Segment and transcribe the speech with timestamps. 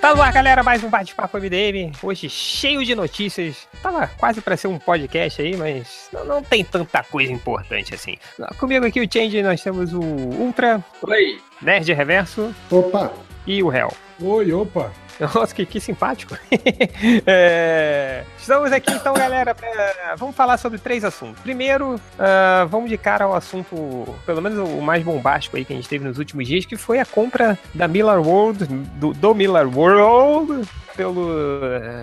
[0.00, 1.92] Tá no ar, galera, mais um bate-papo MDM.
[2.02, 3.68] Hoje cheio de notícias.
[3.82, 8.16] Tava quase para ser um podcast aí, mas não, não, tem tanta coisa importante assim.
[8.58, 10.82] Comigo aqui o Change, nós temos o Ultra.
[11.02, 11.40] Oi.
[11.60, 12.54] Nerd Reverso.
[12.70, 13.12] Opa.
[13.46, 13.92] E o Hell.
[14.20, 14.90] Oi, opa.
[15.34, 16.36] Nossa, que, que simpático.
[17.26, 21.40] é, estamos aqui então, galera, pra, vamos falar sobre três assuntos.
[21.42, 25.76] Primeiro, uh, vamos de cara ao assunto, pelo menos o mais bombástico aí que a
[25.76, 29.66] gente teve nos últimos dias, que foi a compra da Miller World, do, do Miller
[29.66, 31.28] World, pelo,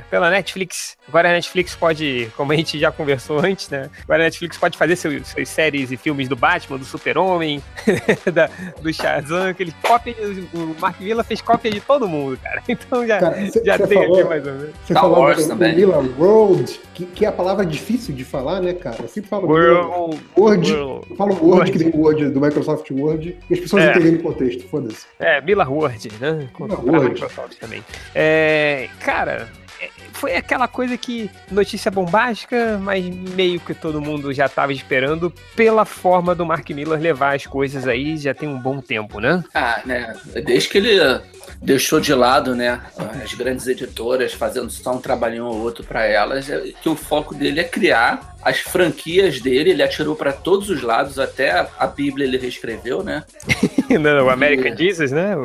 [0.09, 0.97] pela Netflix.
[1.07, 3.89] Agora a Netflix pode, como a gente já conversou antes, né?
[4.03, 7.61] Agora a Netflix pode fazer seus, suas séries e filmes do Batman, do Super-Homem,
[8.81, 10.15] do Shazam, que ele cópia,
[10.53, 12.61] o Mark Villa fez cópia de todo mundo, cara.
[12.89, 14.69] Então já, cara, cê, já cê tem falou, aqui mais ou menos.
[14.69, 15.75] Você Star falou Wars do, também.
[15.75, 18.97] Do World, que, que é a palavra difícil de falar, né, cara?
[19.01, 22.89] Eu sempre falo World, Word, World, eu falo Word, Word, que nem Word do Microsoft
[22.91, 23.91] Word, e as pessoas é.
[23.91, 25.05] entendem o contexto, foda-se.
[25.19, 26.49] É, Miller Word, né?
[26.59, 27.09] Miller Word.
[27.13, 27.83] Microsoft também.
[28.13, 29.47] É, cara,
[29.81, 35.33] é, foi aquela coisa que notícia bombástica, mas meio que todo mundo já estava esperando
[35.55, 39.43] pela forma do Mark Miller levar as coisas aí já tem um bom tempo, né?
[39.53, 40.13] Ah, né?
[40.45, 41.21] Desde que ele
[41.61, 42.81] deixou de lado, né,
[43.23, 47.33] as grandes editoras fazendo só um trabalhinho ou outro para elas, é que o foco
[47.33, 52.25] dele é criar as franquias dele, ele atirou para todos os lados, até a Bíblia
[52.25, 53.23] ele reescreveu, né?
[53.99, 55.35] Não, o American e, Jesus, né?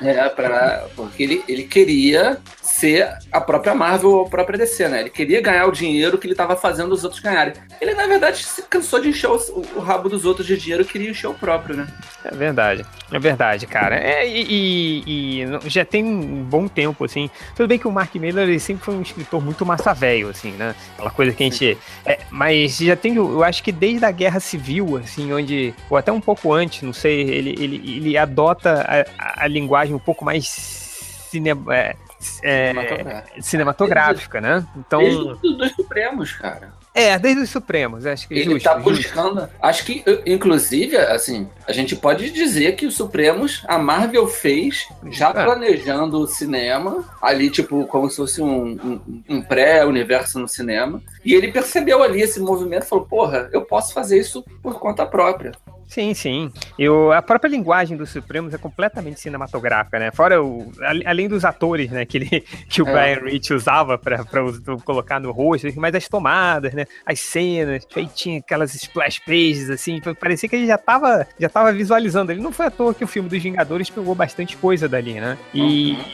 [0.00, 2.38] É, pra, porque ele, ele queria
[2.78, 5.00] ser a própria Marvel ou a própria DC, né?
[5.00, 7.54] Ele queria ganhar o dinheiro que ele estava fazendo os outros ganharem.
[7.80, 9.36] Ele, na verdade, se cansou de encher o,
[9.76, 11.88] o, rabo dos outros de dinheiro e queria encher o próprio, né?
[12.24, 13.96] É verdade, é verdade, cara.
[13.96, 17.28] É, e, e, e, já tem um bom tempo, assim.
[17.56, 20.52] Tudo bem que o Mark Miller ele sempre foi um escritor muito massa velho, assim,
[20.52, 20.74] né?
[20.94, 21.78] Aquela coisa que a gente.
[22.06, 25.74] É, mas já tem, eu acho que desde a Guerra Civil, assim, onde.
[25.90, 28.86] Ou até um pouco antes, não sei, ele, ele, ele adota
[29.18, 30.46] a, a linguagem um pouco mais
[31.30, 31.94] cinema, é,
[32.42, 33.42] é, cinematográfica.
[33.42, 34.66] cinematográfica, né?
[34.76, 35.00] Então.
[35.00, 36.72] Desde os Supremos, cara.
[36.94, 39.40] É, desde os Supremos, acho que Ele justo, tá buscando.
[39.40, 39.54] Justo.
[39.62, 45.28] Acho que, inclusive, assim, a gente pode dizer que os Supremos, a Marvel fez já
[45.28, 45.32] é.
[45.32, 51.00] planejando o cinema, ali, tipo, como se fosse um, um, um pré-universo no cinema.
[51.24, 55.06] E ele percebeu ali esse movimento e falou: porra, eu posso fazer isso por conta
[55.06, 55.52] própria.
[55.88, 56.52] Sim, sim.
[56.78, 60.10] Eu, a própria linguagem dos Supremos é completamente cinematográfica, né?
[60.12, 60.70] Fora o,
[61.06, 63.16] além dos atores, né, que, ele, que o é.
[63.16, 64.22] Brian Rich usava para
[64.84, 66.84] colocar no rosto, mas as tomadas, né?
[67.06, 71.72] As cenas, aí tinha aquelas splash pages, assim, parecia que ele já tava, já tava
[71.72, 72.32] visualizando.
[72.32, 75.38] Ele não foi à toa que o filme dos Vingadores pegou bastante coisa dali, né?
[75.54, 76.04] E, uhum.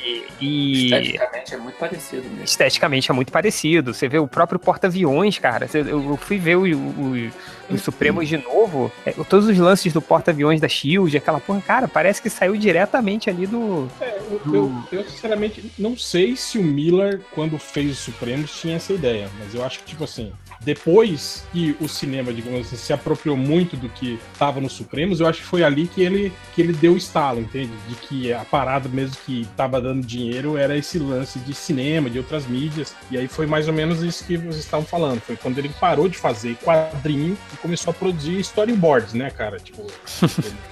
[0.40, 0.84] e...
[0.84, 2.44] Esteticamente é muito parecido mesmo.
[2.44, 3.92] Esteticamente é muito parecido.
[3.92, 5.68] Você vê o próprio porta-aviões, cara.
[5.74, 11.16] Eu fui ver os Supremos de novo, é, todos os lances do porta-aviões da Shield,
[11.16, 13.88] aquela porra, cara, parece que saiu diretamente ali do.
[14.00, 14.56] É, eu, do...
[14.56, 19.28] eu, eu, sinceramente não sei se o Miller, quando fez os Supremos, tinha essa ideia,
[19.38, 23.76] mas eu acho que, tipo assim, depois que o cinema, digamos assim, se apropriou muito
[23.76, 26.94] do que estava nos Supremos, eu acho que foi ali que ele, que ele deu
[26.94, 27.72] o estalo, entende?
[27.88, 32.18] De que a parada mesmo que estava dando dinheiro era esse lance de cinema, de
[32.18, 35.20] outras mídias, e aí foi mais ou menos isso que vocês estavam falando.
[35.20, 39.53] Foi quando ele parou de fazer quadrinho e começou a produzir storyboards, né, cara?
[39.58, 39.86] Tipo,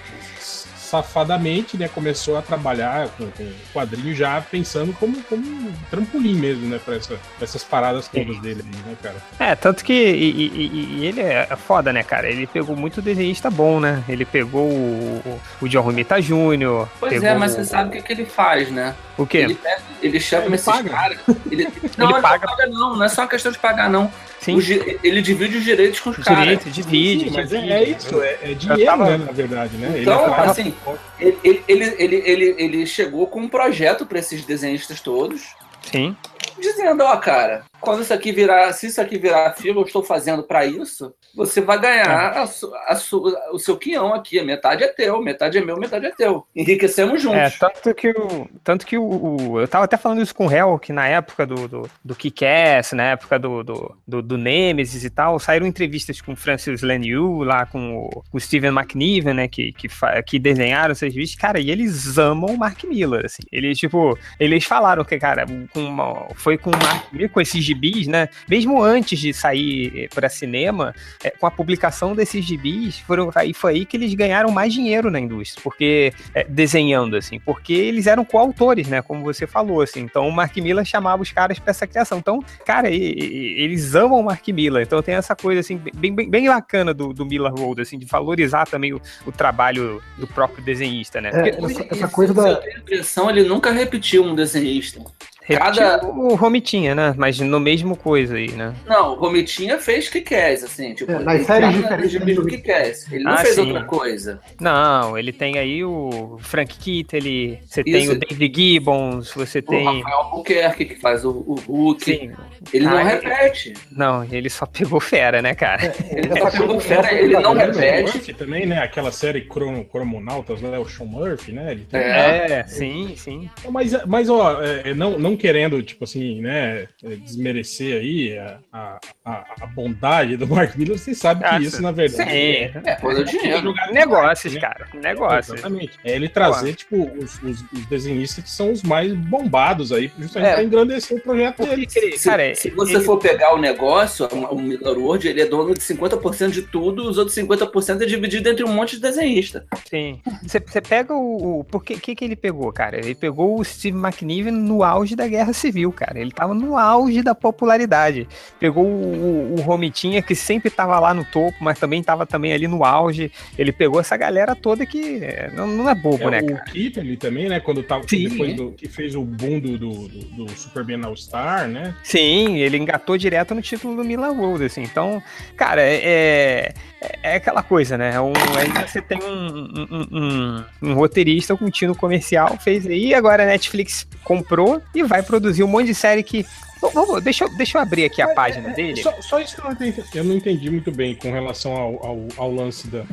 [0.93, 6.69] safadamente, né, começou a trabalhar com, com quadrinho já pensando como, como um trampolim mesmo,
[6.69, 9.17] né, pra, essa, pra essas paradas todas dele né, cara?
[9.39, 12.29] É, tanto que e, e, e ele é foda, né, cara?
[12.29, 14.05] Ele pegou muito desenhista bom, né?
[14.07, 16.87] Ele pegou o, o John Romita Jr.
[17.01, 18.95] Pois é, mas você sabe o que, que ele faz, né?
[19.17, 19.39] O quê?
[19.39, 19.59] Ele,
[20.03, 21.19] ele chama ele esses caras.
[21.51, 21.65] Ele,
[21.97, 22.47] não, ele, ele paga.
[22.47, 22.97] não paga, não.
[22.97, 24.13] Não é só uma questão de pagar, não.
[24.43, 24.59] Sim.
[25.05, 26.41] ele divide os direitos com os caras.
[26.41, 27.25] Direito, divide.
[27.27, 29.17] Sim, mas divide, é, é, isso, é, é dinheiro, tava...
[29.17, 30.01] né, na verdade, né?
[30.01, 30.75] Então, ele assim,
[31.21, 35.55] ele, ele, ele, ele, ele chegou com um projeto para esses desenhistas todos.
[35.91, 36.17] Sim.
[36.61, 40.45] Dizendo, ó, cara, quando isso aqui virar, se isso aqui virar filme, eu estou fazendo
[40.45, 42.39] para isso, você vai ganhar é.
[42.39, 44.41] a su, a su, o seu quião aqui.
[44.43, 46.47] Metade é teu, metade é meu, metade é teu.
[46.55, 47.39] Enriquecemos juntos.
[47.39, 48.49] É, tanto que o.
[48.63, 51.45] Tanto que o, o eu tava até falando isso com o Hell, que na época
[51.45, 56.21] do, do, do Kick-Ass, na época do, do, do, do Nemesis e tal, saíram entrevistas
[56.21, 59.49] com o Francis Laniu, lá com o, o Steven McNiven, né?
[59.49, 59.89] Que, que,
[60.27, 61.35] que desenharam esses vídeos.
[61.35, 63.43] Cara, e eles amam o Mark Miller, assim.
[63.51, 67.61] Eles, tipo, eles falaram que, cara, com uma, foi com o Mark Miller, com esse
[67.73, 68.29] gibis, né?
[68.49, 73.73] Mesmo antes de sair para cinema, é, com a publicação desses gibis, foram, aí foi
[73.73, 78.25] aí que eles ganharam mais dinheiro na indústria, porque é, desenhando assim, porque eles eram
[78.25, 79.03] coautores, né?
[79.03, 80.01] Como você falou, assim.
[80.01, 82.19] Então o Mark Miller chamava os caras para essa criação.
[82.19, 84.83] Então, cara, eles amam o Mark Miller.
[84.83, 88.07] Então tem essa coisa assim bem, bem, bem bacana do, do Miller Road, assim, de
[88.07, 91.31] valorizar também o, o trabalho do próprio desenhista, né?
[91.33, 92.59] É, porque, essa, essa coisa da.
[92.59, 95.01] A impressão ele nunca repetiu um desenhista.
[95.49, 96.05] Cada...
[96.07, 97.15] O Romitinha, né?
[97.17, 98.75] Mas no mesmo coisa aí, né?
[98.87, 100.95] Não, o Romitinha fez que quer, assim.
[100.95, 102.93] Tipo, é, nas séries diferentes do que quer.
[103.11, 103.67] Ele não ah, fez sim.
[103.69, 104.41] outra coisa.
[104.61, 109.87] Não, ele tem aí o Frank Kittel, você tem o David Gibbons, você o tem.
[109.87, 112.05] O Rafael Albuquerque que faz o, o Hulk.
[112.05, 112.33] Sim.
[112.73, 113.75] Ele não repete.
[113.91, 115.87] Não, ele só pegou fera, né, cara?
[115.87, 118.13] É, ele só pegou fera, ele não repete.
[118.17, 118.79] Murphy também, né?
[118.79, 120.79] Aquela série Crono, Cromonautas, né?
[120.79, 121.73] O Sean Murphy, né?
[121.73, 122.01] Ele tem...
[122.01, 123.51] É, é, sim, sim.
[123.69, 124.59] Mas, mas ó,
[124.97, 126.89] não, não querendo, tipo assim, né,
[127.25, 131.93] desmerecer aí a, a, a bondade do Mark Miller, vocês sabem que ah, isso, na
[131.93, 132.37] verdade, sim.
[132.37, 133.73] é, é coisa de dinheiro.
[133.93, 134.61] Negócios, né?
[134.61, 134.89] cara.
[134.95, 135.59] Negócios.
[135.59, 135.99] Exatamente.
[136.05, 140.51] É ele trazer, tipo, os, os, os, desenhistas que são os mais bombados aí, justamente
[140.51, 140.55] é.
[140.55, 141.89] pra engrandecer o projeto dele.
[141.89, 143.05] Se, cara, se você ele...
[143.05, 147.19] for pegar o negócio, o Miller World, ele é dono de 50% de tudo, os
[147.19, 149.67] outros 50% é dividido entre um monte de desenhista.
[149.89, 150.21] Sim.
[150.43, 151.61] Você, você pega o.
[151.61, 152.99] o por que, que, que ele pegou, cara?
[152.99, 156.19] Ele pegou o Steve McNiven no auge da Guerra Civil, cara.
[156.19, 158.29] Ele tava no auge da popularidade.
[158.59, 162.67] Pegou o, o Romitinha, que sempre tava lá no topo, mas também tava também ali
[162.67, 163.31] no auge.
[163.59, 166.65] Ele pegou essa galera toda que é, não, não é bobo, é, né, cara?
[166.67, 167.61] O Keith ali também, né?
[167.61, 171.17] Quando tava Sim, depois do, que fez o boom do, do, do, do Superman All
[171.17, 171.95] Star, né?
[172.03, 174.83] Sim, ele engatou direto no título do Milan World, assim.
[174.83, 175.23] Então,
[175.57, 178.21] cara, é, é, é aquela coisa, né?
[178.21, 183.15] Um, aí você tem um, um, um, um roteirista com um tino comercial, fez aí,
[183.15, 186.47] agora a Netflix comprou e vai produzir um monte de série que
[186.91, 189.03] Vamos, deixa, eu, deixa eu abrir aqui a é, página é, dele.
[189.03, 192.07] Só, só, isso que eu não, entendi, eu não entendi muito bem com relação ao,
[192.07, 193.05] ao, ao lance da.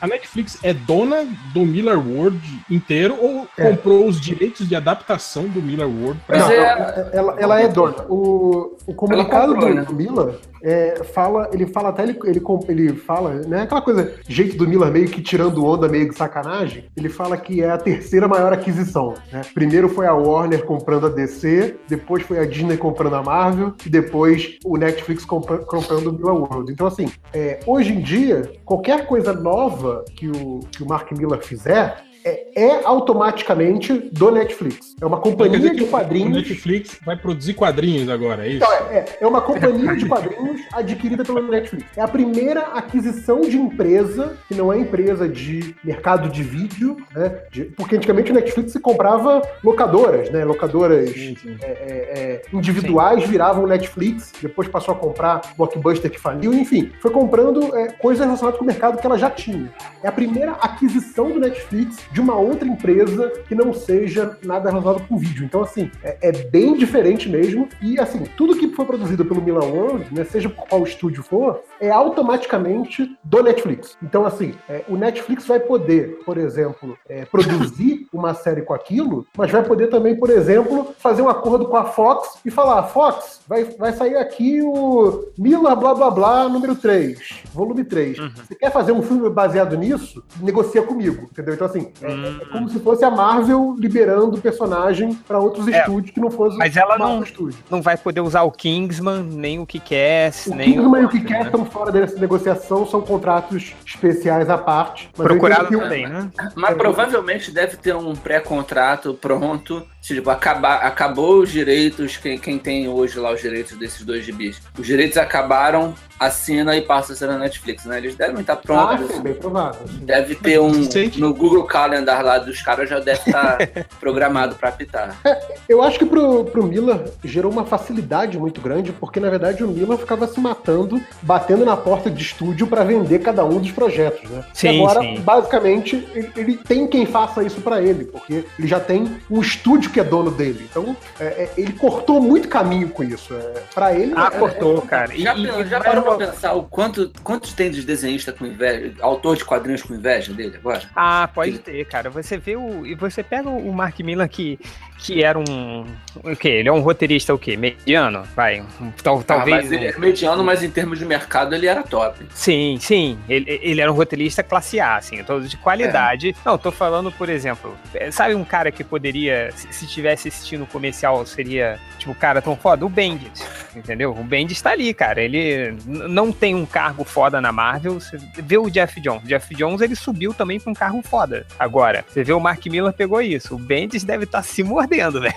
[0.00, 2.40] A Netflix é dona do Miller World
[2.70, 3.70] inteiro ou é.
[3.70, 6.20] comprou os direitos de adaptação do Miller World?
[6.26, 6.38] Pra...
[6.38, 8.04] Não, é, ela, ela, é dona.
[8.08, 9.86] O, o comunicado comprou, do, né?
[9.92, 14.68] Miller é, fala, ele fala até, ele, ele, ele fala, né, aquela coisa, jeito do
[14.68, 18.52] Miller meio que tirando onda, meio de sacanagem, ele fala que é a terceira maior
[18.52, 19.42] aquisição, né?
[19.52, 23.88] Primeiro foi a Warner comprando a DC, depois foi a Disney comprando a Marvel, e
[23.88, 26.72] depois o Netflix comprando o Miller World.
[26.72, 31.42] Então, assim, é, hoje em dia, qualquer coisa nova que o, que o Mark Miller
[31.42, 34.94] fizer, é, é, automaticamente do Netflix.
[35.00, 36.36] É uma companhia de quadrinhos.
[36.36, 38.56] O Netflix vai produzir quadrinhos agora, é isso?
[38.56, 41.86] Então, é, é uma companhia de quadrinhos adquirida pelo Netflix.
[41.96, 47.40] É a primeira aquisição de empresa, que não é empresa de mercado de vídeo, né?
[47.50, 50.44] De, porque antigamente o Netflix se comprava locadoras, né?
[50.44, 51.56] Locadoras sim, sim.
[51.62, 53.30] É, é, é individuais sim.
[53.30, 58.58] viravam Netflix, depois passou a comprar Blockbuster que faliu, enfim, foi comprando é, coisas relacionadas
[58.58, 59.72] com o mercado que ela já tinha.
[60.02, 65.06] É a primeira aquisição do Netflix de uma outra empresa que não seja nada relacionado
[65.08, 65.44] com vídeo.
[65.44, 67.68] Então, assim, é, é bem diferente mesmo.
[67.80, 71.62] E, assim, tudo que foi produzido pelo Milan World, né, seja por qual estúdio for,
[71.80, 73.96] é automaticamente do Netflix.
[74.02, 79.26] Então, assim, é, o Netflix vai poder, por exemplo, é, produzir uma série com aquilo,
[79.36, 83.40] mas vai poder também, por exemplo, fazer um acordo com a Fox e falar: Fox,
[83.48, 88.18] vai, vai sair aqui o Mila blá blá blá número 3, volume 3.
[88.18, 88.30] Uhum.
[88.36, 90.22] Você quer fazer um filme baseado nisso?
[90.40, 91.54] Negocia comigo, entendeu?
[91.54, 92.38] Então, assim, hum.
[92.40, 96.30] é como se fosse a Marvel liberando o personagem para outros é, estúdios que não
[96.30, 97.22] fosse Mas ela não,
[97.70, 101.02] não vai poder usar o Kingsman, nem o Kickass, o nem Kingsman o...
[101.02, 101.46] e o Kickass né?
[101.46, 105.10] estão fora dessa negociação, são contratos especiais à parte.
[105.14, 106.30] Procurado também, né?
[106.54, 112.88] Mas provavelmente deve ter um pré-contrato pronto Tipo, acabar, acabou os direitos, quem, quem tem
[112.88, 114.60] hoje lá os direitos desses dois gibis.
[114.76, 117.98] Os direitos acabaram, assina e passa a ser na Netflix, né?
[117.98, 119.08] Eles devem estar prontos.
[119.08, 119.80] Ah, sim, bem provável.
[120.00, 120.72] Deve ter um.
[121.18, 123.58] No Google Calendar lá dos caras já deve estar
[124.00, 125.16] programado para apitar.
[125.24, 129.62] É, eu acho que pro, pro Miller gerou uma facilidade muito grande, porque na verdade
[129.62, 133.70] o Miller ficava se matando, batendo na porta de estúdio para vender cada um dos
[133.70, 134.44] projetos, né?
[134.54, 135.20] Sim, e agora, sim.
[135.20, 139.90] basicamente, ele, ele tem quem faça isso para ele, porque ele já tem um estúdio
[139.90, 140.66] que é dono dele.
[140.70, 143.34] Então, é, é, ele cortou muito caminho com isso.
[143.34, 144.12] É, para ele.
[144.16, 145.18] Ah, é, cortou, é, cara.
[145.18, 149.36] Já, e, já parou pra pensar o quanto, quantos tem de desenhista com inveja, autor
[149.36, 150.82] de quadrinhos com inveja dele agora?
[150.96, 151.58] Ah, pode ele...
[151.58, 152.10] ter, cara.
[152.10, 152.86] Você vê o.
[152.86, 154.58] E você pega o Mark Miller que
[154.98, 155.84] que era um.
[156.22, 156.48] O quê?
[156.48, 157.56] Ele é um roteirista o quê?
[157.56, 158.22] Mediano?
[158.36, 158.64] Vai.
[159.02, 159.62] Tal, Ah, talvez.
[159.64, 162.24] mas ele é mediano, mas em termos de mercado ele era top.
[162.32, 163.18] Sim, sim.
[163.28, 166.36] Ele, ele era um roteirista classe A, assim, todo de qualidade.
[166.44, 170.62] Não, tô falando, por exemplo, é, sabe um cara que poderia, se, se tivesse assistindo
[170.62, 172.86] o comercial, seria, tipo, cara tão foda?
[172.86, 173.44] O Bendis,
[173.76, 174.10] entendeu?
[174.12, 175.20] O Bendis tá ali, cara.
[175.22, 177.94] Ele não tem um cargo foda na Marvel.
[178.00, 179.22] Você vê o Jeff Jones.
[179.24, 181.46] O Jeff Jones, ele subiu também pra um cargo foda.
[181.58, 183.54] Agora, você vê o Mark Miller pegou isso.
[183.54, 185.34] O Bendis deve estar se mordendo, velho.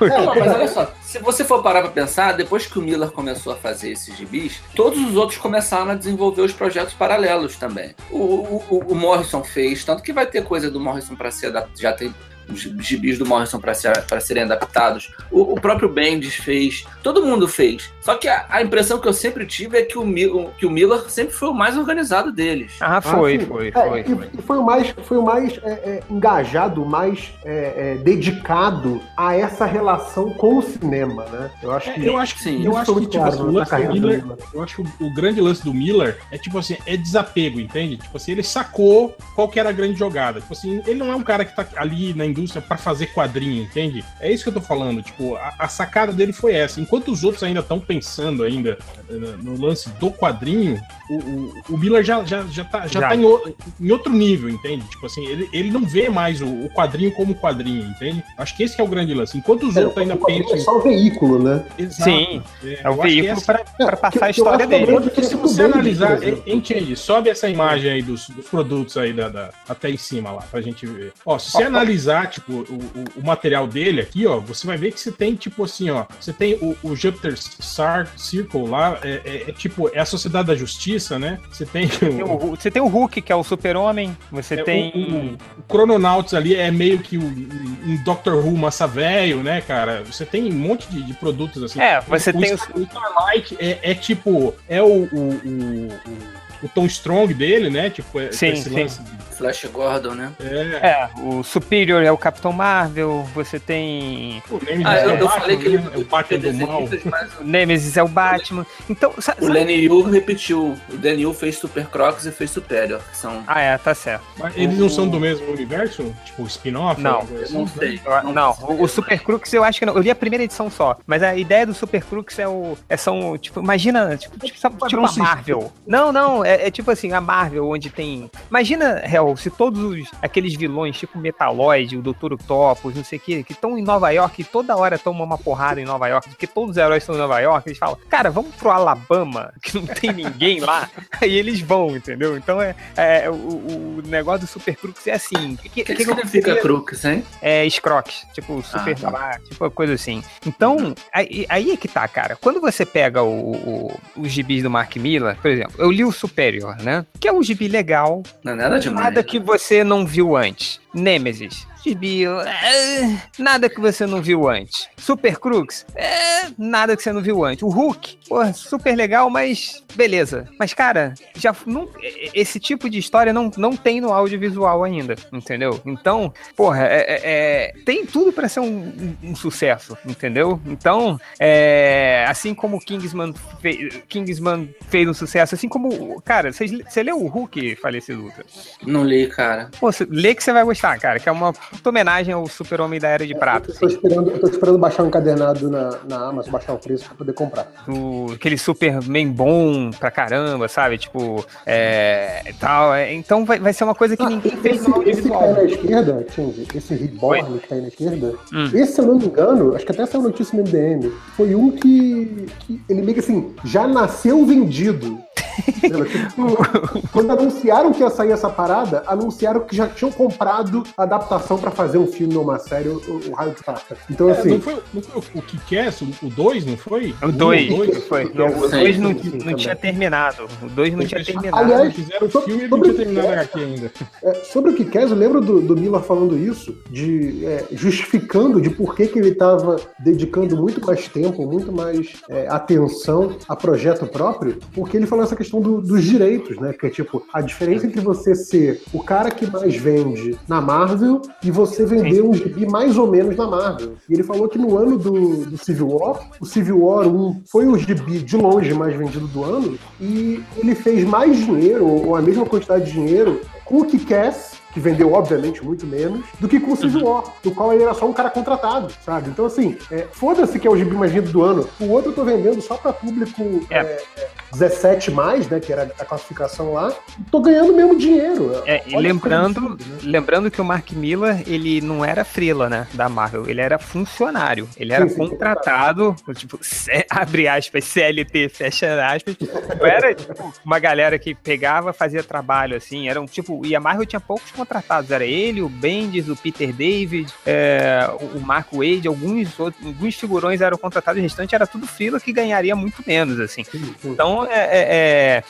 [0.00, 3.52] Não, mas olha só, se você for parar pra pensar, depois que o Miller começou
[3.52, 7.94] a fazer esses gibis, todos os outros começaram a desenvolver os projetos paralelos também.
[8.10, 11.92] O, o- o- Morrison fez, tanto que vai ter coisa do Morrison pra ser já
[11.92, 12.12] tem
[12.48, 15.12] os gibis do Morrison para ser, serem adaptados.
[15.30, 17.90] O, o próprio Bendis fez, todo mundo fez.
[18.00, 21.00] Só que a, a impressão que eu sempre tive é que o, que o Miller
[21.10, 22.72] sempre foi o mais organizado deles.
[22.80, 23.46] Ah, foi, Ah, sim.
[23.46, 24.30] foi, É, foi, e- foi.
[24.38, 29.00] E foi o mais, foi o mais é, é, engajado, o mais é, é, dedicado
[29.16, 31.50] a essa relação com o cinema, né?
[31.62, 33.42] Eu acho que É, eu acho que Sim, eu acho foi que tipo, claro assim,
[33.42, 34.24] o na lance do carreira do Miller,
[34.54, 37.96] eu acho que o, o grande lance do Miller é tipo assim, é desapego, entende?
[37.96, 40.40] Tipo assim, ele sacou qual que era a grande jogada.
[40.40, 43.62] Tipo assim, ele não é um cara que tá ali na indústria pra fazer quadrinho,
[43.62, 44.04] entende?
[44.20, 45.02] É isso que eu tô falando.
[45.02, 46.80] Tipo, a, a sacada dele foi essa.
[46.80, 48.78] Enquanto os outros ainda estão pensando ainda
[49.08, 53.08] eh, no lance do quadrinho, o, o, o Miller já, já, já tá, já Já.
[53.08, 54.84] tá em, o- em outro nível, entende?
[54.88, 58.22] Tipo assim, ele, ele não vê mais o, o quadrinho como quadrinho, entende?
[58.36, 59.36] Acho que esse que é o grande lance.
[59.38, 60.56] Enquanto os É, outros ainda quadrinho pensam.
[60.56, 61.64] é só o veículo, né?
[61.78, 62.04] Exato.
[62.04, 64.86] Sim, É, É o veículo essa- pra, pra É, passar que- a história é dele.
[65.00, 66.96] porque se você analisar, entende?
[66.96, 70.60] Sobe essa imagem aí dos, dos produtos aí da, da- até em cima lá, pra
[70.60, 71.12] gente ver.
[71.24, 74.92] Ó, se você analisar, tipo, o, o, o material dele aqui, ó, você vai ver
[74.92, 79.20] que você tem, tipo assim, ó, você tem o, o Jupiter Star Circle lá, é,
[79.24, 81.38] é- é tipo, é a Sociedade da Justiça, né?
[81.50, 81.86] Você tem
[82.22, 84.16] o, Você tem o Hulk, que é o super-homem.
[84.32, 85.36] Você é, tem.
[85.68, 87.48] o, Chrononauts ali é meio que um,
[87.86, 90.02] um Doctor Who massa velho, né, cara?
[90.04, 91.80] Você tem um monte de, de produtos assim.
[91.80, 96.68] É, você o, tem o Starlight é, é tipo, é o, o, o, o- o
[96.70, 97.90] Tom Strong dele, né?
[97.90, 98.80] Tipo, é, Sim, esse sim.
[98.82, 100.32] lance de- Flash Gordon, né?
[100.40, 103.26] é, É, o Superior é o Capitão Marvel.
[103.34, 104.42] Você tem.
[104.50, 105.90] o Nemesis Ah, é eu, o eu Batman, falei que ele né?
[105.94, 106.88] é o Batman do mal.
[107.04, 108.66] mas O Nemesis é o Batman.
[108.88, 110.76] Então, sa- o sabe- Lenny Yu repetiu.
[110.92, 113.42] O Danny Yu fez Super Crocs e fez Superior, que são.
[113.46, 114.24] Ah, é, tá certo.
[114.38, 116.14] Mas eles não são do mesmo universo?
[116.24, 117.00] Tipo, spin-off?
[117.00, 117.78] Não, Eu não assim?
[117.78, 118.00] sei.
[118.04, 119.94] Eu- não, o, o Super Crux eu acho que não.
[119.94, 120.96] Eu li a primeira edição só.
[121.06, 122.76] Mas a ideia do Super Crux é o.
[122.88, 124.16] É são, tipo, imagina.
[124.16, 125.72] Tipo, tipo, sabe, tipo a Marvel.
[125.86, 128.30] Não, não, é, é tipo assim, a Marvel, onde tem.
[128.50, 132.34] Imagina, Hell, se todos os, aqueles vilões, tipo Metaloid, o Dr.
[132.34, 135.38] Octopus, não sei o que, que estão em Nova York e toda hora tomam uma
[135.38, 138.30] porrada em Nova York, porque todos os heróis estão em Nova York, eles falam, cara,
[138.30, 140.88] vamos pro Alabama, que não tem ninguém lá.
[141.20, 142.36] Aí eles vão, entendeu?
[142.36, 145.54] Então é, é o, o negócio do Super Crux é assim.
[145.54, 147.24] O que, que, que, que significa aconteceria- Crux, hein?
[147.40, 149.10] é Scrox, tipo super Ah, tá.
[149.10, 150.22] Bar, tipo coisa assim.
[150.44, 152.36] Então, aí, aí é que tá, cara.
[152.36, 156.12] Quando você pega o, o, os gibis do Mark Miller, por exemplo, eu li o
[156.12, 157.04] Superior, né?
[157.20, 159.06] Que é um gibi legal, Não é nada demais.
[159.22, 160.80] Que você não viu antes.
[160.92, 161.66] Nemesis.
[161.84, 164.88] Gibi, é, nada que você não viu antes.
[164.96, 167.62] Super Crux, é, nada que você não viu antes.
[167.62, 170.48] O Hulk, pô, super legal, mas beleza.
[170.58, 171.88] Mas, cara, já não,
[172.34, 175.80] esse tipo de história não, não tem no audiovisual ainda, entendeu?
[175.86, 180.60] Então, porra, é, é- é- tem tudo pra ser um, um- sucesso, entendeu?
[180.66, 187.02] Então, é, assim como o Kingsman, fe- Kingsman fez um sucesso, assim como, cara, você
[187.02, 188.76] leu o Hulk falecido, Lucas?
[188.84, 189.70] Não li, cara.
[189.78, 192.98] Pô, cê- lê que você vai gostar, cara, que é uma puta homenagem ao super-homem
[192.98, 196.28] da Era de Prata, Eu tô, esperando, eu tô esperando baixar um encadernado na, na
[196.28, 197.66] Amazon, baixar o preço pra poder comprar.
[197.86, 200.98] do, aquele Superman bom pra caramba, sabe?
[200.98, 202.94] Tipo, é, tal.
[202.94, 205.28] é, então vai, vai ser uma coisa que Ah, ninguém fez esse, no esse que
[205.28, 206.26] tá aí na esquerda,
[206.74, 208.70] esse Reborn que tá aí na esquerda, Hum.
[208.74, 211.70] esse, se eu não me engano, acho que até saiu notícia no MDM, foi um
[211.70, 215.18] que, que ele meio que assim, já nasceu vendido.
[215.80, 221.55] Tipo, Quando anunciaram que ia sair essa parada, anunciaram que já tinham comprado a adaptação
[221.58, 223.96] pra fazer um filme ou uma série, o, o Raio de Prata.
[224.10, 227.14] Então, É, assim, não foi, não foi o Kick-Ass, o 2, não foi?
[227.22, 228.04] O Um, 2, dois?
[228.06, 228.30] foi.
[228.34, 229.10] Não, o Sim, 2 não,
[229.44, 230.48] não tinha terminado.
[230.62, 231.56] O 2 não tinha terminado.
[231.56, 233.92] Aliás, Fizeram o so- filme e não sobre tinha o terminado a HQ ainda.
[234.22, 238.60] É, sobre o que quer, eu lembro do, do Miller falando isso, de é, justificando
[238.60, 243.56] de por que, que ele estava dedicando muito mais tempo, muito mais é, atenção a
[243.56, 246.72] projeto próprio, porque ele falou essa questão do- dos direitos, né?
[246.72, 251.22] Que é tipo, a diferença entre você ser o cara que mais vende na Marvel
[251.46, 253.92] e você vender um gibi mais ou menos na Marvel.
[254.08, 257.68] E ele falou que no ano do, do Civil War, o Civil War 1 foi
[257.68, 262.20] o gibi de longe mais vendido do ano, e ele fez mais dinheiro, ou a
[262.20, 266.72] mesma quantidade de dinheiro, com o Kick-Ass, que vendeu, obviamente, muito menos, do que com
[266.72, 269.30] o Civil War, do qual ele era só um cara contratado, sabe?
[269.30, 271.66] Então, assim, é, foda-se que é o gibi mais lindo do ano.
[271.80, 273.78] O outro eu tô vendendo só pra público É.
[273.78, 275.60] é, é, 17 mais, né?
[275.60, 276.92] Que era a classificação lá.
[277.30, 278.62] Tô ganhando mesmo dinheiro.
[278.66, 279.98] É, e lembrando, que né?
[280.02, 284.68] lembrando que o Mark Miller, ele não era frila, né, da Marvel, ele era funcionário,
[284.76, 286.58] ele era Sim, sim, contratado, tipo,
[287.08, 289.36] abre aspas, CLT, fecha aspas,
[289.78, 294.06] não era tipo, uma galera que pegava, fazia trabalho, assim, eram tipo, e a Marvel
[294.06, 294.65] tinha poucos contratados,
[295.10, 300.60] era ele, o Bendis, o Peter David, é, o Mark Wade, alguns outros, alguns figurões
[300.60, 303.64] eram contratados, o restante era tudo frila que ganharia muito menos, assim.
[303.64, 304.10] Sim, sim.
[304.10, 305.44] Então, é, é- é-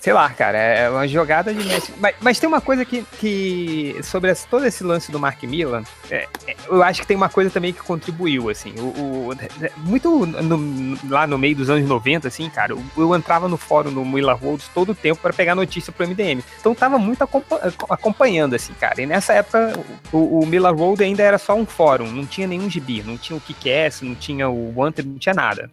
[0.00, 1.66] Sei lá, cara, é uma jogada de.
[1.98, 5.82] Mas, mas tem uma coisa que, que sobre esse- todo esse lance do Mark Millan,
[6.08, 8.72] é, é, eu acho que tem uma coisa também que contribuiu, assim.
[8.78, 13.14] O, o- é, muito no- lá no meio dos anos 90, assim, cara, eu, eu
[13.14, 16.44] entrava no fórum do Miller Worlds todo o tempo para pegar notícia pro MDM.
[16.60, 19.02] Então tava muito acompa- acompanhando, assim, cara.
[19.02, 19.78] E nessa época,
[20.12, 23.36] o, o Miller World ainda era só um fórum, não tinha nenhum gibi, não tinha
[23.36, 25.68] o Kick-Ass, não tinha o Wanted, não tinha nada.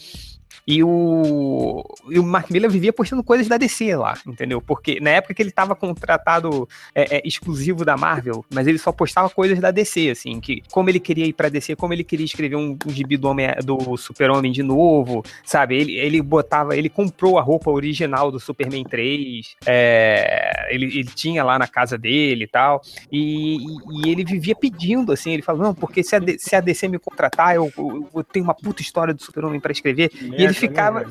[0.67, 4.59] E o, e o Mark Miller vivia postando coisas da DC lá, entendeu?
[4.59, 8.91] Porque na época que ele tava contratado é, é, exclusivo da Marvel, mas ele só
[8.91, 12.25] postava coisas da DC, assim, que como ele queria ir pra DC, como ele queria
[12.25, 15.75] escrever um, um gibi do, Homem- do Super-Homem de novo, sabe?
[15.77, 21.43] Ele, ele botava, ele comprou a roupa original do Superman 3, é, ele, ele tinha
[21.43, 22.81] lá na casa dele e tal,
[23.11, 26.87] e, e- ele vivia pedindo, assim, ele falava, não, porque se a, se a DC
[26.87, 30.54] me contratar, eu, eu, eu tenho uma puta história do Super-Homem pra escrever, e ele
[30.55, 31.05] ficava.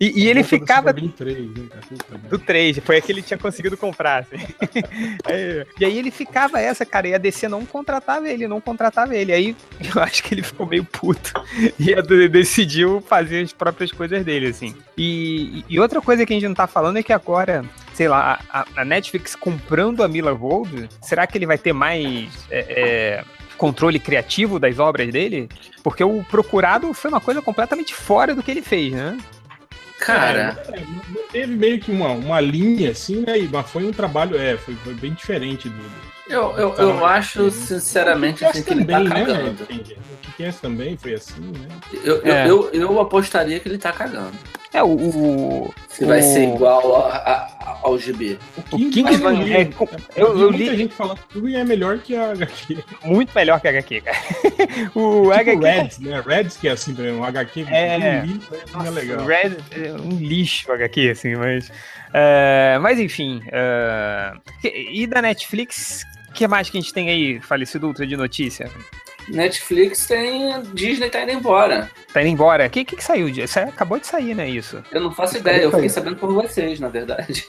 [0.00, 1.82] e, e ele ficava Bem 3, hein, cara?
[1.86, 2.28] Puta merda.
[2.28, 4.20] do 3, foi a que ele tinha conseguido comprar.
[4.20, 4.36] assim.
[5.24, 9.14] Aí, e aí ele ficava essa, cara, e a DC não contratava ele, não contratava
[9.14, 9.32] ele.
[9.32, 9.56] Aí
[9.94, 11.32] eu acho que ele ficou meio puto
[11.78, 14.74] e a decidiu fazer as próprias coisas dele, assim.
[14.96, 18.40] E, e outra coisa que a gente não tá falando é que agora, sei lá,
[18.50, 22.46] a, a Netflix comprando a Miller Gold, será que ele vai ter mais.
[22.50, 23.24] é, é,
[23.64, 25.46] controle criativo das obras dele,
[25.82, 29.18] porque o procurado foi uma coisa completamente fora do que ele fez, né?
[29.98, 30.82] Cara, É,
[31.30, 33.34] teve meio que uma, uma linha assim, né?
[33.52, 35.76] Mas foi um trabalho, é, foi, foi bem diferente do.
[35.76, 39.10] do- eu, eu, eu acho, sinceramente, assim, que ele tá né?
[39.10, 39.62] cagando.
[39.64, 39.96] Entendi.
[40.28, 41.68] O que é também foi assim, né?
[42.02, 42.48] Eu, eu, É.
[42.50, 44.32] eu, eu apostaria que ele tá cagando.
[44.72, 44.86] É, o.
[44.88, 48.38] o Se vai o- ser igual a- a- ao GB.
[48.72, 49.70] O Kingsman li, é- né?
[50.16, 52.78] eu- vi eu muita li- gente falando que tudo é melhor que a HQ.
[53.04, 54.16] muito melhor que a HQ, cara.
[54.94, 55.56] o Tipo HQ.
[55.64, 56.22] Reds, né?
[56.26, 57.96] Reds que é assim também, um HQ É.
[58.22, 58.86] um livro, né?
[58.86, 59.20] é legal.
[59.20, 61.70] O Red é um lixo o HQ, assim, mas.
[62.12, 63.42] é, mas enfim.
[63.50, 64.32] é,
[64.92, 68.70] e da Netflix, o que mais que a gente tem aí, falecido Ultra de notícia?
[69.30, 70.60] Netflix tem.
[70.74, 71.90] Disney tá indo embora.
[72.12, 72.66] Tá indo embora.
[72.66, 73.28] O que, que, que saiu?
[73.28, 74.48] Isso aí acabou de sair, né?
[74.48, 74.82] Isso.
[74.90, 77.46] Eu não faço ideia, eu fiquei sabendo por vocês, na verdade.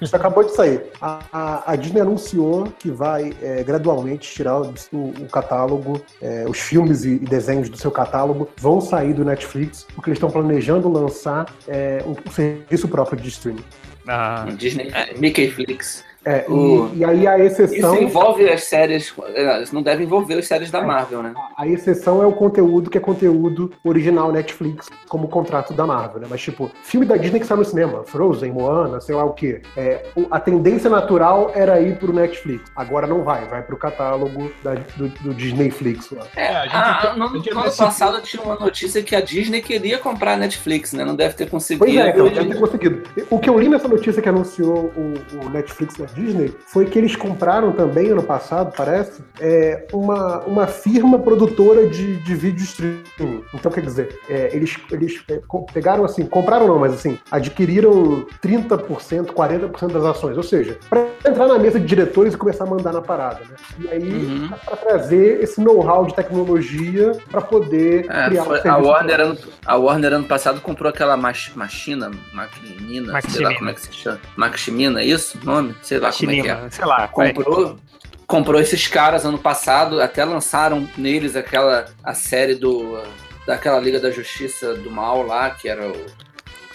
[0.00, 0.82] Isso acabou de sair.
[1.00, 6.44] A, a- a Disney anunciou que vai é, gradualmente tirar o, o- o catálogo, é,
[6.46, 10.30] os filmes e, e desenhos do seu catálogo vão sair do Netflix, porque eles estão
[10.30, 13.64] planejando lançar é, um, um serviço próprio de streaming.
[14.06, 16.04] Ah, Disney, Mickey Flix.
[16.24, 18.00] É, e- O- e, aí a Isso exceção.
[18.00, 19.12] envolve as séries.
[19.34, 21.34] é, Isso não deve envolver as séries da Marvel, né?
[21.56, 26.20] A exceção é o conteúdo que é conteúdo original Netflix, como o contrato da Marvel,
[26.20, 26.26] né?
[26.30, 29.62] Mas, tipo, filme da Disney que sai no cinema, Frozen, Moana, sei lá o quê.
[29.76, 32.70] É, a tendência natural era ir pro Netflix.
[32.76, 36.24] Agora não vai, vai pro catálogo da- do, do Disneyflix lá.
[36.36, 39.20] É, a gente- Ah, a no, gente no ano passado tinha uma notícia que a
[39.20, 41.04] Disney queria comprar a Netflix, né?
[41.04, 41.84] Não deve ter conseguido.
[41.84, 43.02] Pois é, então, deve ter conseguido.
[43.30, 46.98] O que eu li nessa notícia que anunciou o, o Netflix da Disney foi que
[46.98, 53.42] eles compraram também, ano passado, parece, é, uma, uma firma produtora de, de vídeo streaming.
[53.54, 55.40] Então, quer dizer, é, eles, eles é,
[55.72, 60.36] pegaram assim, compraram não, mas assim, adquiriram 30%, 40% das ações.
[60.36, 63.56] Ou seja, para entrar na mesa de diretores e começar a mandar na parada, né?
[63.78, 64.48] E aí, Uhum.
[64.64, 69.38] para trazer esse know-how de tecnologia para poder É, criar foi- um a, Warner ano,
[69.66, 73.92] a Warner ano passado comprou aquela mach, machina, maquinina, sei lá como é que se
[73.92, 74.18] chama.
[74.36, 75.38] Maximina, é isso?
[75.44, 75.74] Nome?
[75.82, 76.70] Sei lá como é que é.
[76.70, 77.10] Sei lá.
[77.14, 77.32] vai.
[77.32, 77.78] comprou,
[78.26, 83.00] comprou esses caras ano passado, até lançaram neles aquela a série do
[83.46, 86.06] daquela Liga da Justiça do Mal lá, que era o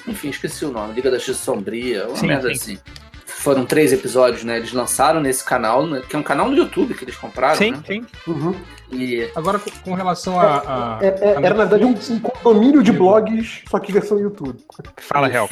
[0.08, 2.54] enfim, esqueci o nome, Liga da Justiça Sombria, uma Sim, merda sim.
[2.54, 2.80] assim.
[3.26, 4.58] Foram três episódios, né?
[4.58, 7.72] Eles lançaram nesse canal, né, que é um canal no YouTube que eles compraram, Sim,
[7.72, 7.80] né?
[7.86, 8.06] sim.
[8.26, 8.56] Uhum.
[8.92, 10.98] E Agora, com, relação a.
[10.98, 14.20] a- É- é- a era, na verdade, um, um condomínio de blogs, só que versão
[14.20, 14.60] YouTube.
[14.98, 15.28] Fala.
[15.32, 15.50] Hel.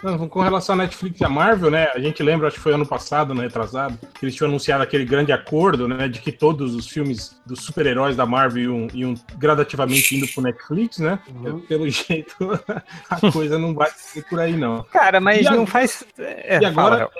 [0.00, 1.88] Não, com relação à Netflix e a Marvel, né?
[1.92, 3.42] A gente lembra, acho que foi ano passado, né?
[3.42, 6.06] Retrasado, que eles tinham anunciado aquele grande acordo, né?
[6.06, 10.98] De que todos os filmes dos super-heróis da Marvel iam, iam gradativamente indo pro Netflix,
[10.98, 11.18] né?
[11.34, 11.58] Uhum.
[11.62, 12.36] Pelo jeito,
[13.10, 14.84] a coisa não vai ser por aí, não.
[14.84, 16.04] Cara, mas E não agora- faz.
[16.16, 17.10] É, E agora, fala,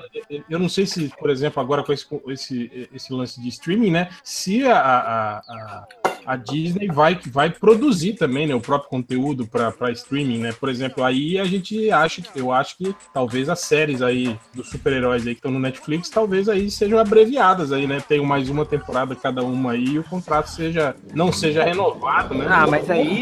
[0.48, 4.08] eu não sei se, por exemplo, agora com esse, esse, esse lance de streaming, né?
[4.22, 5.84] Se a, a, a,
[6.26, 10.52] a Disney vai, vai produzir também né, o próprio conteúdo para streaming, né?
[10.52, 14.68] Por exemplo, aí a gente acha que eu acho que talvez as séries aí dos
[14.68, 18.00] super-heróis aí que estão no Netflix, talvez aí sejam abreviadas aí, né?
[18.06, 22.46] Tenham mais uma temporada cada uma aí e o contrato seja não seja renovado, né?
[22.48, 23.18] Ah, mas aí,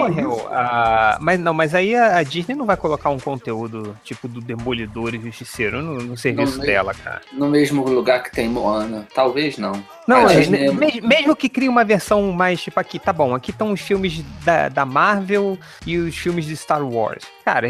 [0.50, 4.40] a- mas não, mas aí a a Disney não vai colocar um conteúdo tipo do
[4.40, 7.20] Demolidor e Justiceiro no, no serviço nem- dela, cara.
[7.32, 9.06] No mesmo lugar que tem Moana.
[9.14, 9.72] Talvez não.
[10.06, 13.50] Não, é, Disney- me- mesmo que crie uma versão mais tipo aqui, tá bom, aqui
[13.50, 17.24] estão os filmes da, da Marvel e os filmes de Star Wars.
[17.44, 17.68] Cara,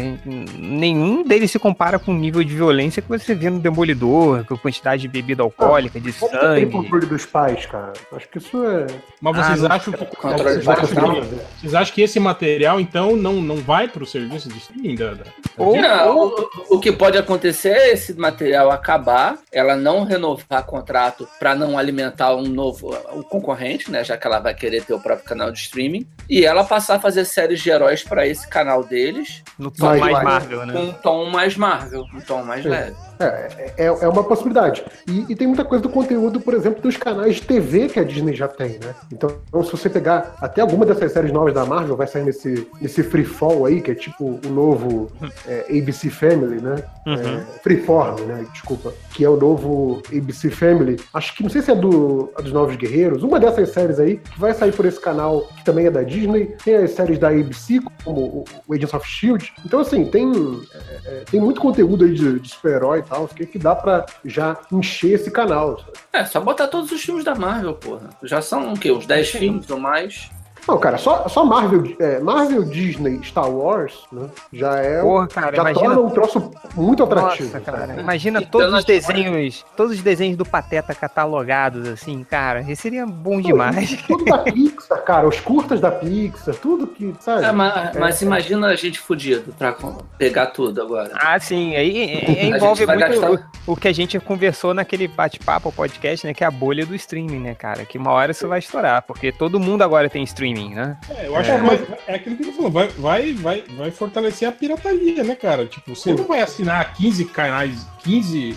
[0.57, 4.55] nenhum deles se compara com o nível de violência que você vê no Demolidor, com
[4.55, 6.65] a quantidade de bebida alcoólica, de Como que tem sangue.
[6.71, 7.93] controle dos pais, cara?
[8.13, 8.87] Acho que isso é.
[9.21, 13.33] Mas vocês Ah, acham que vocês acham que- vocês acham que esse material então não,
[13.33, 15.13] não vai para o serviço de streaming da,
[15.57, 15.79] Ou-?
[15.79, 21.53] Não, o, o que pode acontecer é esse material acabar, ela não renovar contrato para
[21.55, 24.03] não alimentar um novo o concorrente, né?
[24.03, 26.99] Já que ela vai querer ter o próprio canal de streaming, e ela passar a
[26.99, 30.23] fazer séries de heróis para esse canal deles, No tom mais vai.
[30.23, 30.73] Marvel, né?
[30.73, 32.69] com um tom mais Marvel, um tom mais Sim.
[32.69, 32.95] leve.
[33.19, 34.83] É, é, é uma possibilidade.
[35.07, 38.03] E, e tem muita coisa do conteúdo, por exemplo, dos canais de TV que a
[38.03, 38.93] Disney já tem, né?
[39.11, 39.29] Então,
[39.63, 43.65] se você pegar até alguma dessas séries novas da Marvel, vai sair nesse, nesse Freefall
[43.65, 45.11] aí, que é tipo o novo
[45.47, 46.75] é, ABC Family, né?
[47.05, 47.13] Uhum.
[47.15, 48.45] É, Freeform, né?
[48.51, 48.93] Desculpa.
[49.13, 50.97] Que é o novo ABC Family.
[51.13, 54.17] Acho que não sei se é do, a dos Novos Guerreiros, uma dessas séries aí,
[54.17, 56.55] que vai sair por esse canal que também é da Disney.
[56.63, 59.51] Tem as séries da ABC, como o, o Agents of Shield.
[59.65, 60.31] Então, assim, tem,
[60.73, 64.05] é, é, tem muito conteúdo aí de, de super-herói e tal, que, que dá pra
[64.25, 65.79] já encher esse canal.
[65.79, 65.91] sabe?
[66.11, 68.09] É, só botar todos os filmes da Marvel, porra.
[68.23, 68.91] Já são o quê?
[68.91, 70.29] Uns 10 filmes ou mais?
[70.67, 74.27] Não, cara, só, só Marvel, é, Marvel, Disney, Star Wars, né?
[74.51, 75.01] Já é.
[75.01, 75.85] Porra, cara, já imagina.
[75.95, 77.49] torna um troço muito atrativo.
[77.53, 77.99] Nossa, cara, sabe?
[78.01, 83.05] imagina Então, todos os desenhos, todos os desenhos do Pateta catalogados, assim, cara, isso seria
[83.05, 83.95] bom demais.
[84.07, 87.45] Tudo da Pixar, cara, os curtas da Pixar, tudo que, sabe?
[87.45, 88.25] É, mas, É, mas é.
[88.25, 89.75] imagina a gente fudido pra
[90.17, 91.11] pegar tudo agora.
[91.15, 94.73] Ah, sim, aí é- é- A envolve muito gastar- o, o que a gente conversou
[94.73, 98.31] naquele bate-papo, podcast, né, que é a bolha do streaming, né, cara, que uma hora
[98.31, 100.97] isso vai estourar, porque todo mundo agora tem streaming, né?
[101.15, 104.47] É, eu acho que mas é aquilo que ele falou, vai, vai, vai, vai fortalecer
[104.47, 105.65] a pirataria, né, cara?
[105.65, 108.55] Tipo, você não vai assinar 15 canais, 15.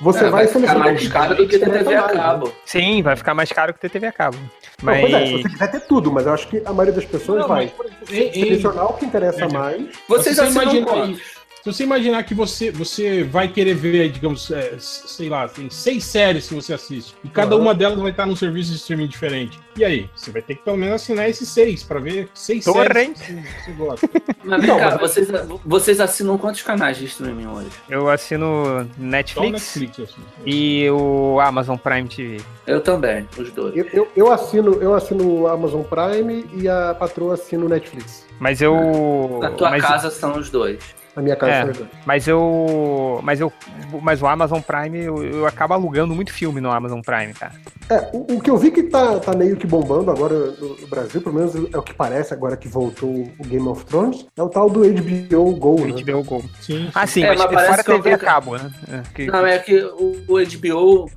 [0.00, 2.12] Você É, vai ficar selecionar mais caro do que ter TV a né?
[2.14, 2.52] cabo.
[2.64, 4.36] Sim, vai ficar mais caro que ter TV a cabo.
[4.82, 6.92] Não, Mas pois é, se você quiser ter tudo, mas eu acho que a maioria
[6.92, 9.82] das pessoas Não, vai mas, por exemplo, em- em- selecionar o que interessa É, mais.
[10.08, 11.20] Vocês Se você assinam imagina quanto?
[11.64, 16.04] Se você imaginar que você, você vai querer ver, digamos, é, sei lá, tem seis
[16.04, 17.62] séries que você assiste, e cada Uhum.
[17.62, 19.58] uma delas vai estar num serviço de streaming diferente.
[19.74, 20.10] E aí?
[20.14, 23.16] Você vai ter que pelo menos assinar esses seis pra ver seis Torrent.
[23.16, 24.10] séries que você gosta.
[24.44, 25.28] Mas vem Não, cá, mas- vocês,
[25.64, 27.70] vocês assinam quantos canais de streaming hoje?
[27.88, 30.20] eu assino Netflix Netflix, assim.
[30.44, 32.42] e o Amazon Prime TV.
[32.66, 33.74] Eu também, os dois.
[33.74, 38.26] Eu, eu, eu assino, eu assino o Amazon Prime e a patroa assina o Netflix.
[38.38, 39.38] Mas eu.
[39.40, 40.78] Na tua mas, casa são os dois.
[41.16, 41.86] A minha casa É.
[42.04, 43.20] Mas eu.
[43.22, 43.52] Mas eu.
[44.02, 47.52] Mas o Amazon Prime, eu, eu acabo alugando muito filme no Amazon Prime, cara.
[47.88, 50.86] É, o, o que eu vi que tá, tá meio que bombando agora no, no
[50.88, 54.42] Brasil, pelo menos é o que parece agora que voltou o Game of Thrones, é
[54.42, 56.02] o tal do HBO Go, O né?
[56.02, 56.44] HBO Go.
[56.60, 56.90] Sim.
[56.94, 58.70] Ah, sim, É, mas, mas parece fora que é TV a pouco- cabo, né?
[58.90, 61.10] É, que- Não, é que o, o HBO.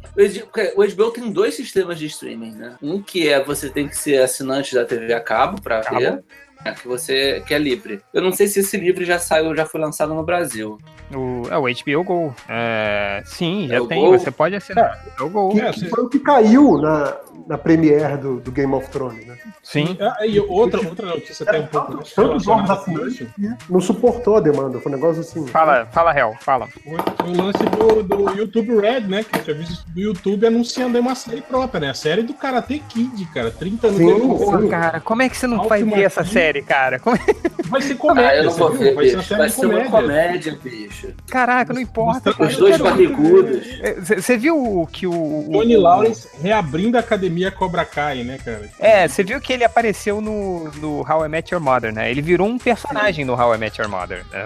[0.75, 2.75] O HBO tem dois sistemas de streaming, né?
[2.81, 6.23] Um que é você tem que ser assinante da TV a cabo pra Cabo.
[6.63, 8.01] Né, que você que é livre.
[8.13, 10.77] Eu não sei se esse livre já saiu, já foi lançado no Brasil.
[11.13, 12.35] O, é o HBO Go.
[12.49, 14.01] É, sim, já É tem.
[14.03, 14.11] Go?
[14.17, 15.01] Você pode assinar.
[15.19, 15.49] É o Go.
[15.49, 17.15] Que, É, que você- foi o que caiu na,
[17.47, 19.36] na premiere do, do Game of Thrones, né?
[19.69, 19.97] Sim.
[19.99, 24.39] Ah, e outra, outra notícia até um pouco relacionada com assinantes que não suportou a
[24.39, 24.79] demanda.
[24.79, 25.45] Foi um negócio assim.
[25.47, 26.67] Fala, fala, Hel, fala.
[26.85, 29.25] Foi o lance do, do YouTube Red, né?
[29.25, 31.89] Que é o serviço do YouTube anunciando aí uma série própria, né?
[31.89, 33.51] A série do Karate Kid, cara.
[33.51, 34.61] 30 anos Sim, depois.
[34.61, 34.69] sim.
[34.69, 36.97] Cara, como é que você não Alto vai ver essa série, cara?
[36.99, 38.79] Como é- Vai ser comédia, ah, eu não vou viu?
[38.79, 39.27] ver, Vai ser uma bicho.
[39.27, 39.91] série Vai ser uma comédia.
[39.91, 41.07] comédia, bicho.
[41.29, 42.33] Caraca, não importa.
[42.41, 43.67] Os dois barrigudos.
[44.15, 45.11] Você viu o que o.
[45.11, 48.69] o- Tony o- Lawrence reabrindo a academia Cobra Kai, né, cara?
[48.79, 52.09] É, você viu que ele apareceu no, no How I Met Your Mother, né?
[52.09, 54.25] Ele virou um personagem no How I Met Your Mother.
[54.31, 54.45] né?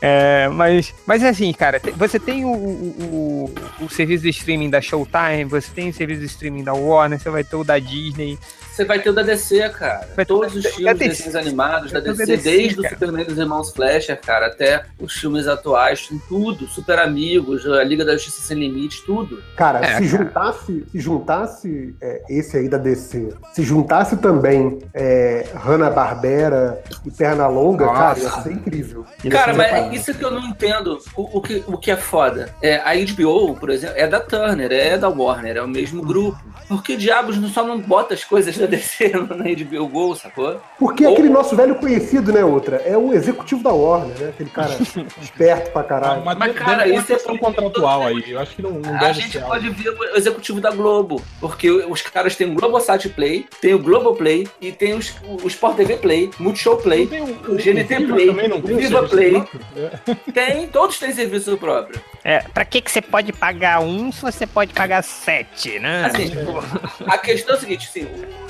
[0.00, 4.80] É, mas, mas assim, cara, você tem o, o, o, o serviço de streaming da
[4.80, 8.38] Showtime, você tem o serviço de streaming da Warner, você vai ter o da Disney.
[8.76, 10.06] Você vai ter o da DC, cara.
[10.14, 12.94] Vai Todos o os filmes desenhos animados da o DC, DC, desde o cara.
[12.94, 16.68] Superman dos Irmãos Fleischer, cara, até os filmes atuais, tem tudo.
[16.68, 19.42] Super Amigos, a Liga da Justiça Sem Limites, tudo.
[19.56, 20.04] Cara, É, se cara.
[20.04, 27.86] juntasse, se juntasse é, esse aí da DC, se juntasse também é, Hanna-Barbera e Pernalonga,
[27.86, 27.98] Nossa.
[27.98, 29.06] cara, ia ser incrível.
[29.24, 29.94] Ia Cara, ser mas parado.
[29.94, 30.98] isso que eu não entendo.
[31.16, 32.50] O, o que, o que é foda?
[32.60, 36.38] É, a HBO, por exemplo, é da Turner, é da Warner, é o mesmo grupo.
[36.68, 40.60] Por que diabos não só não bota as coisas da DC na HBO Go, sacou?
[40.78, 42.76] Porque Ou- aquele nosso velho conhecido, né, outra?
[42.84, 44.28] É o executivo da Warner, né?
[44.30, 44.70] Aquele cara
[45.22, 46.24] esperto pra caralho.
[46.24, 48.24] Mas, deve- cara, isso é questão porque- contratual aí.
[48.30, 49.50] Eu acho que não, não A gente ser algo.
[49.50, 53.78] pode ver o executivo da Globo, porque os caras têm o Globosat Play, tem o
[53.78, 57.06] Globoplay e tem os, o Sport TV Play, Multishow Play.
[57.06, 59.44] Tem o, o GNT Viva Play, tem o o Viva Play.
[59.76, 60.14] É.
[60.32, 62.00] Tem, todos têm serviço próprio.
[62.24, 66.06] É, pra que, que você pode pagar um se você pode pagar sete, né?
[66.06, 66.32] Assim,
[67.06, 68.06] a questão é a seguinte, assim,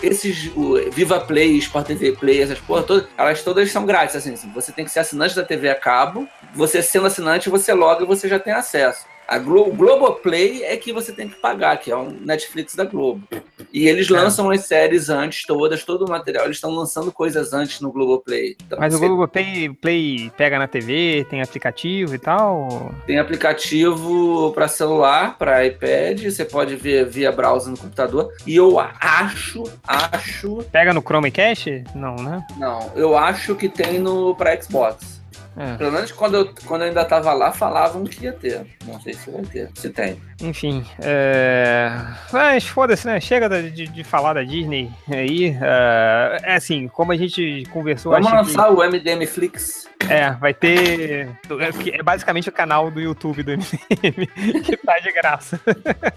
[0.07, 4.33] esses o Viva Play, Sport TV Play, essas porra todas, elas todas são grátis, assim,
[4.33, 8.05] assim, você tem que ser assinante da TV a cabo, você sendo assinante, você loga
[8.05, 9.07] e você já tem acesso.
[9.29, 12.85] A Glo o Globoplay é que você tem que pagar, que é o Netflix da
[12.85, 13.27] Globo.
[13.73, 16.45] E eles lançam as séries antes, todas, todo o material.
[16.45, 18.57] Eles estão lançando coisas antes no Globoplay.
[18.65, 22.95] Então, Mas o você Google Play, Play pega na TV, tem aplicativo e tal.
[23.07, 28.33] tem aplicativo para celular, para iPad, você pode ver via browser no computador.
[28.47, 31.85] E eu acho, acho Pega no Chromecast?
[31.95, 32.47] Não, né?
[32.59, 35.17] Não, eu acho que tem no pra Xbox.
[35.57, 35.77] É.
[35.77, 38.67] Pelo menos quando eu, quando eu ainda tava lá, falavam que ia ter.
[38.85, 39.71] Não sei se vai ter.
[39.75, 40.21] Se tem.
[40.43, 41.91] Enfim, é...
[42.31, 43.19] mas foda-se, né?
[43.19, 45.57] Chega de, de falar da Disney aí.
[45.61, 49.89] É, é assim, como a gente conversou, Vamos lançar o MDM Flix.
[49.99, 51.31] que é, vai ter.
[51.61, 55.59] é que É basicamente o canal do YouTube do MDM que tá de graça.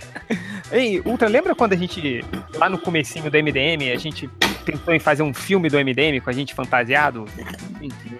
[0.69, 2.23] Ei, Ultra, lembra quando a gente,
[2.55, 4.29] lá no comecinho do MDM, a gente
[4.71, 7.25] pensou em fazer um filme do MDM com a gente fantasiado?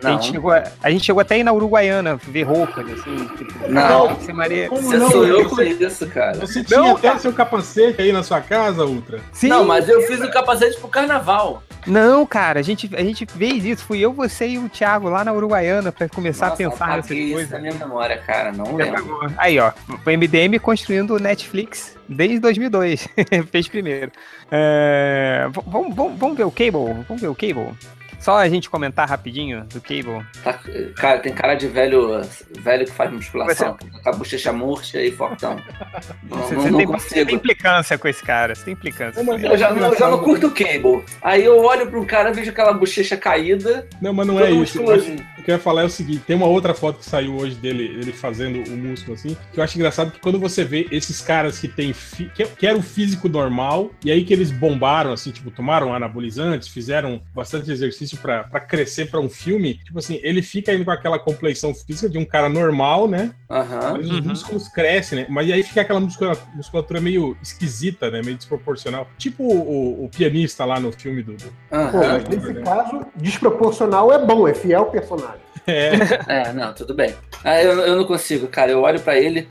[0.03, 0.21] A Não.
[0.21, 4.19] gente, chegou, a, a gente chegou até aí na Uruguaiana ver roupas, assim, tipo, Não.
[4.21, 4.69] Ser Maria.
[4.69, 5.11] Como Você não?
[5.11, 6.37] sou eu Você- com isso, cara.
[6.39, 9.19] Você tinha Não, até seu capacete aí na sua casa, Ultra?
[9.31, 11.61] Sim, Não, mas eu fiz o capacete pro carnaval.
[11.87, 13.85] Não, cara, a gente, a gente fez isso.
[13.85, 17.05] Fui eu, você e o Thiago lá na Uruguaiana pra começar Nossa, a pensar nessas
[17.05, 17.51] apaguei isso coisas.
[17.51, 18.51] na minha memória, cara.
[18.51, 19.31] Não lembro.
[19.37, 23.07] Aí, ó, o MDM construindo o Netflix desde 2002.
[23.51, 24.11] Fez primeiro.
[24.51, 27.05] É, vamos, vamos, vamos ver o Cable?
[27.07, 27.73] Vamos ver o Cable?
[28.19, 30.25] Só a gente comentar rapidinho do Cable.
[30.43, 30.59] Tá-
[30.95, 32.21] cara, tem cara de velho,
[32.59, 33.77] velho que faz musculação.
[34.03, 35.57] Com a bochecha murcha e fortão.
[36.29, 39.21] Não, Você, não, você não tem, você tem implicância com esse cara, você tem implicância.
[39.23, 41.03] Não, mas Eu já, eu já não curto o cable.
[41.21, 43.87] Aí eu olho pro cara, vejo aquela bochecha caída.
[44.01, 44.79] Não, mas não é isso.
[44.79, 45.25] Musculosinho.
[45.37, 47.55] O que eu ia falar é o seguinte: tem uma outra foto que saiu hoje
[47.55, 51.21] dele, ele fazendo o músculo assim, que eu acho engraçado que quando você vê esses
[51.21, 55.11] caras que tem fi- que, que era o físico normal, e aí que eles bombaram,
[55.11, 60.19] assim, tipo, tomaram anabolizantes, fizeram bastante exercício pra pra crescer pra um filme, tipo assim,
[60.23, 63.31] ele fica indo com aquela compleição física de um cara normal, né?
[63.49, 63.93] Aham.
[63.93, 64.23] Mas os Uhum.
[64.27, 65.25] músculos crescem, né?
[65.29, 68.21] Mas aí fica aquela muscula- musculatura meio esquisita, né?
[68.23, 69.07] Meio desproporcional.
[69.17, 71.33] Tipo o, o pianista lá no filme do.
[71.33, 71.91] do- Pô, Aham.
[72.13, 75.39] mas nesse caso, desproporcional é bom, é fiel ao personagem.
[75.69, 77.15] É, É, não, tudo bem.
[77.43, 78.71] Ah, eu, eu não consigo, cara.
[78.71, 79.47] Eu olho pra ele,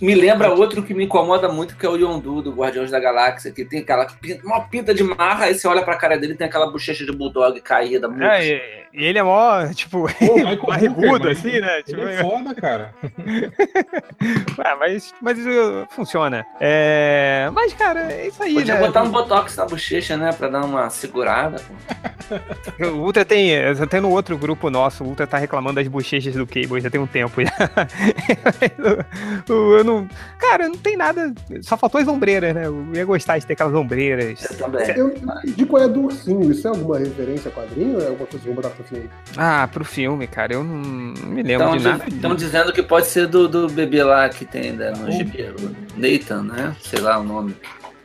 [0.00, 3.50] me lembra outro que me incomoda muito, que é o Yondu do Guardiões da Galáxia,
[3.50, 6.36] que tem aquela pinta, uma pinta de marra, aí você olha pra cara dele e
[6.36, 8.08] tem aquela bochecha de bulldog caída.
[8.08, 8.22] Muito.
[8.22, 8.60] É, e,
[8.94, 10.06] e ele é mó, tipo,
[10.66, 11.78] barrigudo, assim, né?
[11.78, 12.94] ele Tipo, é foda, cara.
[14.64, 16.46] ah, mas, mas isso funciona.
[16.60, 18.80] É, mas, cara, é isso aí, Podia né?
[18.80, 20.32] botar um botox na bochecha, né?
[20.32, 21.60] Pra dar uma segurada.
[22.80, 23.50] O Ultra tem.
[23.88, 27.00] Tenho no outro grupo nosso, o Ultra tá reclamando das bochechas do Cable já tem
[27.00, 27.40] um tempo
[29.48, 30.08] eu, eu não.
[30.38, 31.32] Cara, não tem nada.
[31.62, 32.66] Só faltou as ombreiras, né?
[32.66, 34.40] Eu ia gostar de ter aquelas ombreiras.
[34.40, 34.88] Você também.
[34.96, 36.50] Eu entendi qual é do ursinho.
[36.50, 39.10] Isso é alguma referência a quadrinho ou é alguma coisa que botar pro filme?
[39.36, 42.04] Ah, pro filme, cara, eu não, me lembro Estão de nada.
[42.08, 45.42] Então dizendo que pode ser do, do bebê lá que tem né, no gibi.
[45.42, 46.76] o Nathan, né?
[46.80, 47.54] Sei lá o nome.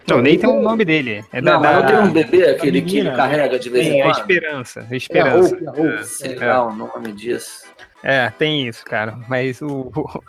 [0.07, 1.23] Não, nem tem o nome dele.
[1.31, 2.01] É da, não, mas não tem da...
[2.03, 4.17] um bebê, aquele que ele carrega de vez em a quando?
[4.19, 4.79] esperança.
[4.81, 5.55] A É a esperança.
[5.55, 6.03] Hope, a Hope.
[6.05, 6.45] Sei É.
[6.47, 7.63] lá o nome disso.
[8.03, 9.17] É, tem isso, cara.
[9.29, 9.91] Mas o.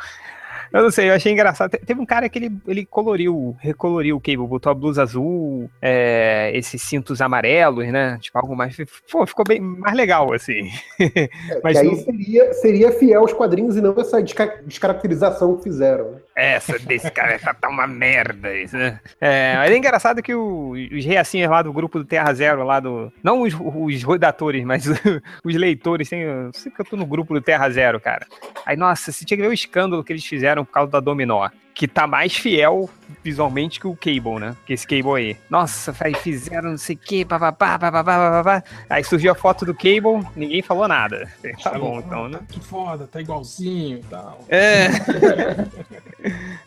[0.72, 1.70] Eu não sei, eu achei engraçado.
[1.70, 5.70] Te- Teve um cara que ele, ele coloriu, recoloriu o Cable, botou a blusa azul,
[5.80, 8.18] é, esses cintos amarelos, né?
[8.20, 8.76] Tipo, algo mais.
[9.11, 10.70] Pô, ficou bem mais legal, assim.
[11.00, 11.28] É,
[11.62, 16.12] Mas aí não- seria, seria fiel aos quadrinhos e não essa desca- descaracterização que fizeram.
[16.12, 16.18] né?
[16.35, 18.98] Essa desse cara essa tá uma merda, isso, né?
[19.20, 22.80] É, mas é engraçado que o- os reacinhas lá do grupo do Terra Zero, lá
[22.80, 23.12] do.
[23.22, 24.85] Não os, os redatores, mas
[25.44, 26.11] os leitores.
[26.11, 28.26] Eu sei que eu tô no grupo do Terra Zero, cara.
[28.64, 31.48] Aí, nossa, você tinha que ver o escândalo que eles fizeram por causa da Dominó.
[31.75, 32.90] Que tá mais fiel
[33.25, 34.57] visualmente que o Cable, né?
[34.66, 35.37] Que esse Cable aí.
[35.48, 38.64] Nossa, aí fizeram não sei o que, papapá, papapá, papapá.
[38.90, 41.29] Aí surgiu a foto do Cable, ninguém falou nada.
[41.62, 42.40] Tá bom, então, né?
[42.48, 44.44] Que foda, tá igualzinho e tal.
[44.48, 44.88] É.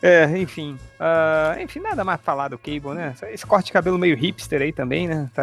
[0.02, 0.78] é, enfim.
[0.98, 3.14] Uh, enfim, nada mais pra falar do Cable, né?
[3.30, 5.28] Esse corte de cabelo meio hipster aí também, né?
[5.34, 5.42] Tá...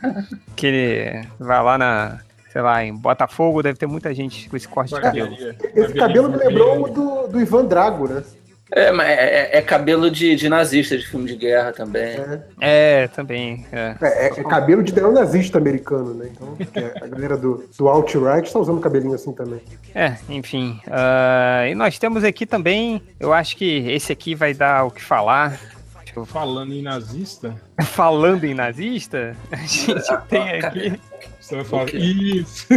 [0.56, 2.20] que ele vai lá na,
[2.56, 5.36] sei lá, em Botafogo, deve ter muita gente com esse corte de cabelo.
[5.74, 8.24] Esse cabelo me lembrou o do, do Ivan Drago, né?
[8.72, 12.16] É, mas é, é, é cabelo de, de nazista, de filme de guerra também.
[12.58, 13.66] É, é também.
[13.70, 13.94] É.
[14.00, 16.30] É, é cabelo de neonazista americano, né?
[16.32, 16.56] Então,
[17.02, 19.60] a galera do, do alt-right tá usando cabelinho assim também.
[19.94, 20.80] É, enfim.
[20.86, 25.04] Uh, e nós temos aqui também, eu acho que esse aqui vai dar o que
[25.04, 25.60] falar.
[26.24, 27.54] Falando em nazista.
[27.84, 30.98] Falando em nazista, a gente tem aqui.
[31.46, 32.66] Você vai falar isso.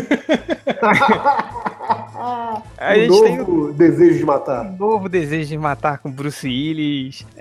[2.77, 4.63] a um novo tem um, desejo de matar.
[4.67, 7.25] Um novo desejo de matar com Bruce Willis.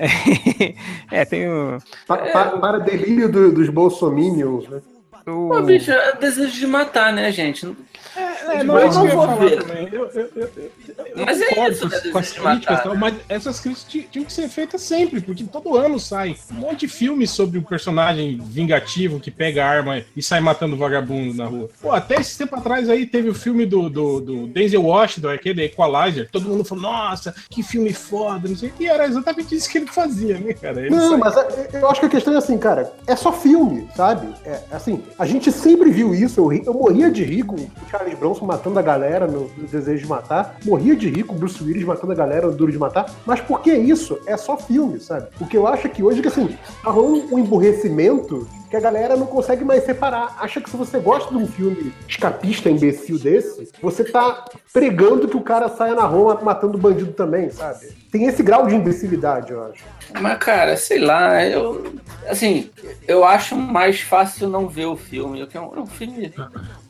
[1.13, 1.77] é, tem o.
[2.07, 4.81] Pa, pa, para delírio do, dos bolsominions, né?
[5.27, 5.51] O...
[5.51, 7.77] Pô, bicho, é desejo de matar, né, gente?
[8.19, 9.93] É, é não, é isso que eu vou ver.
[9.93, 14.25] Eu, eu, eu, mas é isso, né, com as críticas, tal, mas essas críticas tinham
[14.25, 18.39] que ser feitas sempre, porque todo ano sai um monte de filmes sobre um personagem
[18.43, 21.69] vingativo que pega arma e sai matando vagabundo na rua.
[21.81, 25.65] Pô, até esse tempo atrás aí teve o filme do, do, do Denzel Washington, aquele
[25.65, 29.79] Equalizer, todo mundo falou, nossa, que filme foda, não sei E era exatamente isso que
[29.79, 30.81] ele fazia, né, cara?
[30.81, 31.19] Ele não, sai...
[31.19, 34.29] mas é, eu acho que a questão é assim, cara, é só filme, sabe?
[34.45, 37.71] É assim, a gente sempre viu isso, eu, eu morria de rir com o
[38.09, 41.63] Charles Bronson matando a galera no, Desejo de Matar, morria de rir com o Bruce
[41.63, 44.19] Willis matando a galera no Duro de Matar, mas por que isso?
[44.27, 45.29] É só filme, sabe?
[45.41, 48.81] O que eu acho é que hoje, que assim, tá rolando um emburrecimento que a
[48.81, 50.37] galera não consegue mais separar.
[50.41, 55.37] Acha que se você gosta de um filme escapista, imbecil desse, você tá pregando que
[55.37, 57.89] o cara saia na rua matando bandido também, sabe?
[58.11, 59.85] Tem esse grau de imbecilidade, eu acho.
[60.21, 61.95] Mas, cara, sei lá, eu.
[62.29, 62.71] Assim,
[63.07, 65.41] eu acho mais fácil não ver o filme.
[65.41, 66.33] Eu, um, um filme.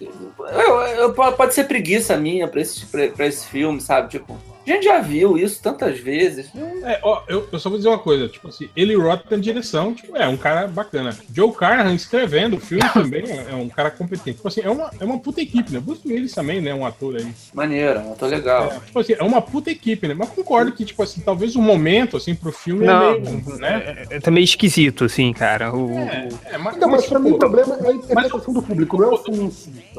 [0.01, 4.09] Eu, eu, pode ser preguiça minha pra esse, pra, pra esse filme, sabe?
[4.11, 4.37] Tipo,
[4.73, 6.51] a gente já viu isso tantas vezes.
[6.85, 9.95] É, ó, eu, eu, só vou dizer uma coisa, tipo assim, ele Roth na direção,
[9.95, 11.17] tipo, é um cara bacana.
[11.33, 14.37] Joe Carnahan escrevendo o filme também é, é, um cara competente.
[14.37, 15.81] Tipo assim, é uma, é uma puta equipe, né?
[15.81, 16.75] Bruce Willis também, né?
[16.75, 17.27] Um ator aí.
[17.55, 18.73] Maneiro, um ator legal.
[18.73, 20.15] É, tipo assim, é uma puta equipe, né?
[20.15, 23.59] Mas concordo que, tipo assim, talvez o momento, assim, pro filme é Não, é meio,
[23.59, 24.07] né?
[24.11, 25.75] É, é, meio esquisito, assim, cara.
[25.75, 28.55] O, é, é, mas, não, mas, mas pra mim o problema é a interpretação mas,
[28.55, 29.53] do público, não é o filme.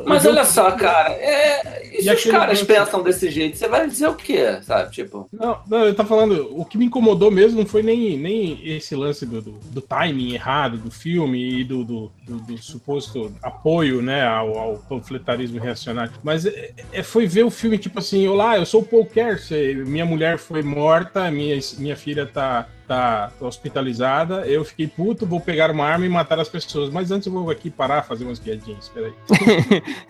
[0.05, 4.08] Mas olha só, cara, é, e se os caras pensam desse jeito, você vai dizer
[4.08, 4.91] o quê, sabe?
[4.91, 5.27] Tipo...
[5.31, 8.95] Não, não, eu tô falando, o que me incomodou mesmo não foi nem, nem esse
[8.95, 14.25] lance do, do, do timing errado do filme e do, do, do, suposto apoio, né,
[14.25, 18.65] ao, ao, panfletarismo reacionário, mas é, é, foi ver o filme tipo assim, olá, eu
[18.65, 24.65] sou o Paul Kersey, minha mulher foi morta, minha, minha filha tá tá hospitalizada, eu
[24.65, 26.89] fiquei puto, vou pegar uma arma e matar as pessoas.
[26.89, 29.13] Mas antes eu vou aqui parar, fazer umas piadinhas, espera aí.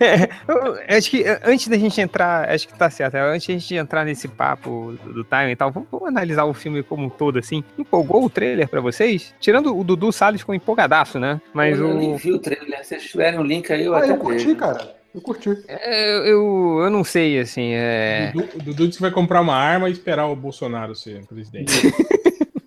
[0.00, 4.06] é, acho que antes da gente entrar, acho que tá certo, antes da gente entrar
[4.06, 7.62] nesse papo do, time e tal, vamos, vamos, analisar o filme como um todo, assim.
[7.78, 9.34] Empolgou o trailer pra vocês?
[9.38, 11.38] Tirando o Dudu Salles com empolgadaço, né?
[11.52, 11.94] Mas eu o...
[11.94, 14.16] nem vi o trailer, se vocês tiverem o um link aí, eu ah, até eu
[14.16, 14.98] curti, cara.
[15.14, 15.50] Eu curti.
[15.68, 17.72] É, eu, eu não sei, assim.
[17.74, 18.32] É...
[18.34, 21.72] O Dudu, Dudu disse que vai comprar uma arma e esperar o Bolsonaro ser presidente.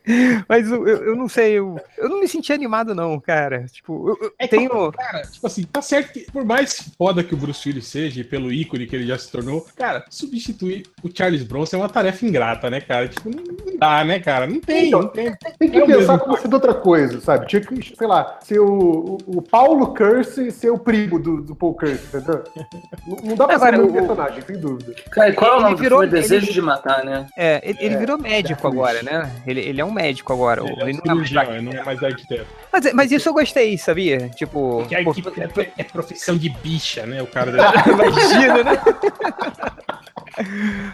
[0.47, 3.65] Mas eu, eu não sei, eu, eu não me senti animado, não, cara.
[3.71, 4.91] Tipo, eu, eu é, tenho.
[4.91, 8.23] Cara, tipo assim, tá certo que, por mais foda que o Bruce Willis seja, e
[8.23, 12.25] pelo ícone que ele já se tornou, cara, substituir o Charles Bronson é uma tarefa
[12.25, 13.07] ingrata, né, cara?
[13.07, 14.45] Tipo, não, dá, né, cara?
[14.45, 15.33] Não tem, então, não tem.
[15.57, 17.47] Tem que é pensar como ser outra coisa, sabe?
[17.47, 21.55] Tinha que, sei lá, ser o, o, o Paulo Curse ser o primo do, do
[21.55, 22.43] Paul Curse, entendeu?
[23.23, 24.93] não, dá pra Agora, ser um personagem, sem dúvida.
[25.11, 27.27] Cara, qual é o nome virou, Desejo ele, de Matar, né?
[27.37, 29.31] É, ele, ele é, virou médico agora, né?
[29.47, 30.62] Ele, ele é um médico agora.
[30.62, 32.47] Ele, ele é um cirurgião, não é mais arquiteto.
[32.71, 34.29] Mas, mas isso eu gostei, sabia?
[34.29, 34.79] Tipo.
[34.79, 37.21] Porque arquiteto é, é profissão de bicha, né?
[37.21, 37.51] O cara.
[37.88, 38.82] Imagina, né?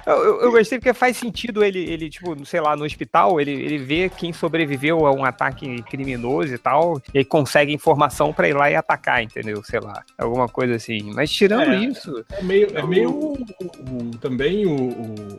[0.05, 3.77] Eu, eu, gostei porque faz sentido ele, ele, tipo, sei lá, no hospital, ele, ele
[3.77, 8.69] vê quem sobreviveu a um ataque criminoso e tal, e consegue informação para ir lá
[8.69, 9.63] e atacar, entendeu?
[9.63, 11.11] Sei lá, alguma coisa assim.
[11.13, 12.25] Mas tirando é, isso.
[12.31, 14.75] É meio, é meio o, o, também o,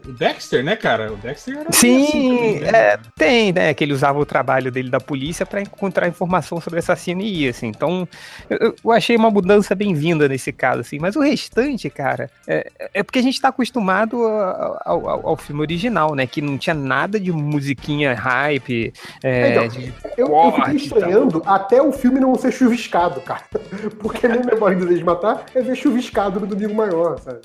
[0.07, 1.13] o, Dexter, né, cara?
[1.13, 2.69] O Dexter era Sim, assim né?
[2.69, 3.75] é, tem, né?
[3.75, 7.51] Que ele usava o trabalho dele da polícia para encontrar informação sobre assassino e ia,
[7.51, 7.67] assim.
[7.67, 8.09] Então,
[8.49, 10.99] eu, eu achei uma mudança bem-vinda nesse caso, assim.
[10.99, 15.37] Mas o restante, cara, é, é porque a gente tá acostumado acostumado ao, ao, ao
[15.37, 16.27] filme original, né?
[16.27, 18.93] Que não tinha nada de musiquinha hype.
[19.23, 23.43] É, então, de eu, eu fiquei estranhando até o filme não ser chuviscado, cara.
[23.99, 27.41] Porque nem Memória do Desejo de Matar é ver chuviscado no Domingo Maior, sabe?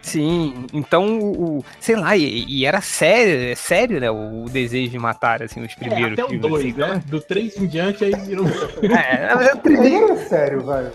[0.00, 4.10] Sim, então, o, sei lá, e, e, era sério, sério, né?
[4.10, 6.44] O, Desejo de Matar, assim, os primeiros é, até filmes.
[6.44, 7.02] o 2, assim, né?
[7.06, 8.46] Do 3 em diante, aí virou...
[8.82, 10.90] é, mas o primeiro é sério, velho.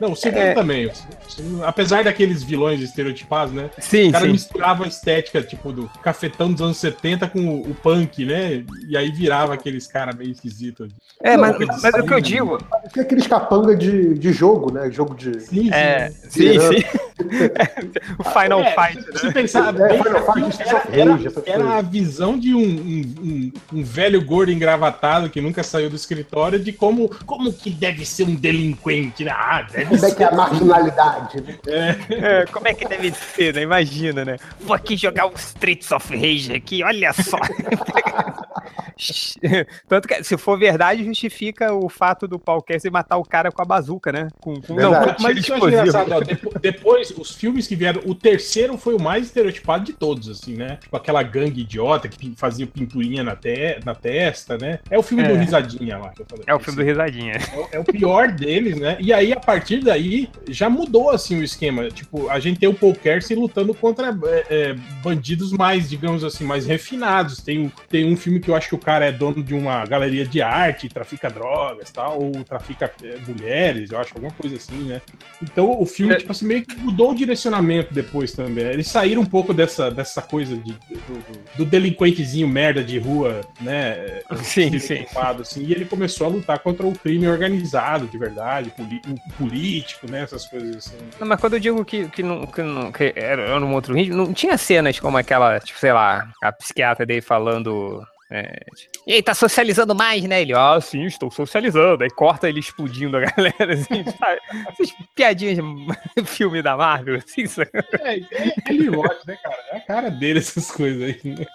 [0.00, 0.54] Não, o segundo é...
[0.54, 0.90] também.
[1.64, 3.70] Apesar daqueles vilões estereotipados, né?
[3.78, 4.34] Sim, o cara sim.
[4.44, 8.64] Misturava a estética, tipo, do cafetão dos anos 70 com o, o punk, né?
[8.88, 10.92] E aí virava aqueles caras meio esquisitos.
[11.22, 12.58] É, mas, mas, mas o que eu digo...
[12.92, 14.90] Tem aqueles capanga de, de jogo, né?
[14.90, 15.40] Jogo de...
[15.40, 15.70] Sim, sim.
[15.72, 16.84] É, sim, sim.
[18.18, 19.18] o Final é, Fight, né?
[19.18, 20.18] Se pensar bem, era,
[20.90, 25.88] era, era, a visão de um, um, um, um, velho gordo engravatado que nunca saiu
[25.88, 29.24] do escritório de como, como que deve ser um delinquente.
[29.24, 29.30] Né?
[29.32, 30.06] Ah, deve como ser.
[30.06, 31.58] é que é a marginalidade, né?
[31.66, 32.40] É.
[32.40, 33.62] É, como é que deve ser, né?
[33.62, 34.36] Imagina, né?
[34.60, 37.38] Vou aqui jogar um Streets of Rage aqui, olha só.
[39.88, 43.62] Tanto que, se for verdade, justifica o fato do Paul Kessler matar o cara com
[43.62, 44.28] a bazuca, né?
[44.40, 46.20] Com, com não, mas isso é engraçado, ó,
[46.60, 50.78] depois, os filmes que vieram, o terceiro foi o mais estereotipado de todos, assim, né?
[50.80, 54.78] Tipo aquela gangue idiota que fazia pinturinha na, te na testa, né?
[54.90, 55.28] É o filme é.
[55.28, 56.12] do Risadinha lá.
[56.46, 57.34] é o filme do Risadinha.
[57.34, 58.96] É, é, o pior deles, né?
[59.00, 61.88] E aí, a partir daí, já mudou, assim, o esquema.
[61.88, 66.44] Tipo, a gente tem o Paul Kersey lutando contra é, é, bandidos mais, digamos assim,
[66.44, 67.42] mais refinados.
[67.42, 70.26] Tem, tem um filme que eu acho que o cara é dono de uma galeria
[70.26, 75.00] de arte, trafica drogas, tal, ou trafica é, mulheres, eu acho, alguma coisa assim, né?
[75.42, 78.64] Então, o filme, tipo assim, meio que mudou o direcionamento depois também.
[78.66, 81.24] Eles saíram um pouco dessa, dessa coisa de, do,
[81.58, 84.20] do delinquentezinho merda de rua, né?
[84.42, 85.06] Sim, sim.
[85.16, 88.72] Assim, e ele começou a lutar contra o crime organizado, de verdade,
[89.38, 90.22] político, né?
[90.22, 90.96] Essas coisas assim.
[91.18, 94.16] Não, mas quando eu digo que, que, não, que, não, que era num outro ritmo,
[94.16, 98.04] não tinha cenas como aquela, tipo, sei lá, a psiquiatra dele falando
[98.36, 98.66] é,
[99.06, 100.42] e aí, tá socializando mais, né?
[100.42, 102.02] Ele, ah, sim, estou socializando.
[102.02, 104.40] Aí corta ele explodindo a galera, assim, sabe?
[104.68, 107.70] Essas piadinhas de filme da Marvel, assim, sabe?
[108.00, 109.58] É, é ele né, cara?
[109.70, 111.20] É a cara dele, essas coisas aí.
[111.24, 111.46] Né?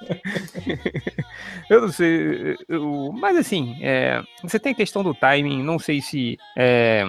[1.70, 6.02] eu não sei, eu, mas assim, é, você tem a questão do timing, não sei
[6.02, 7.04] se é,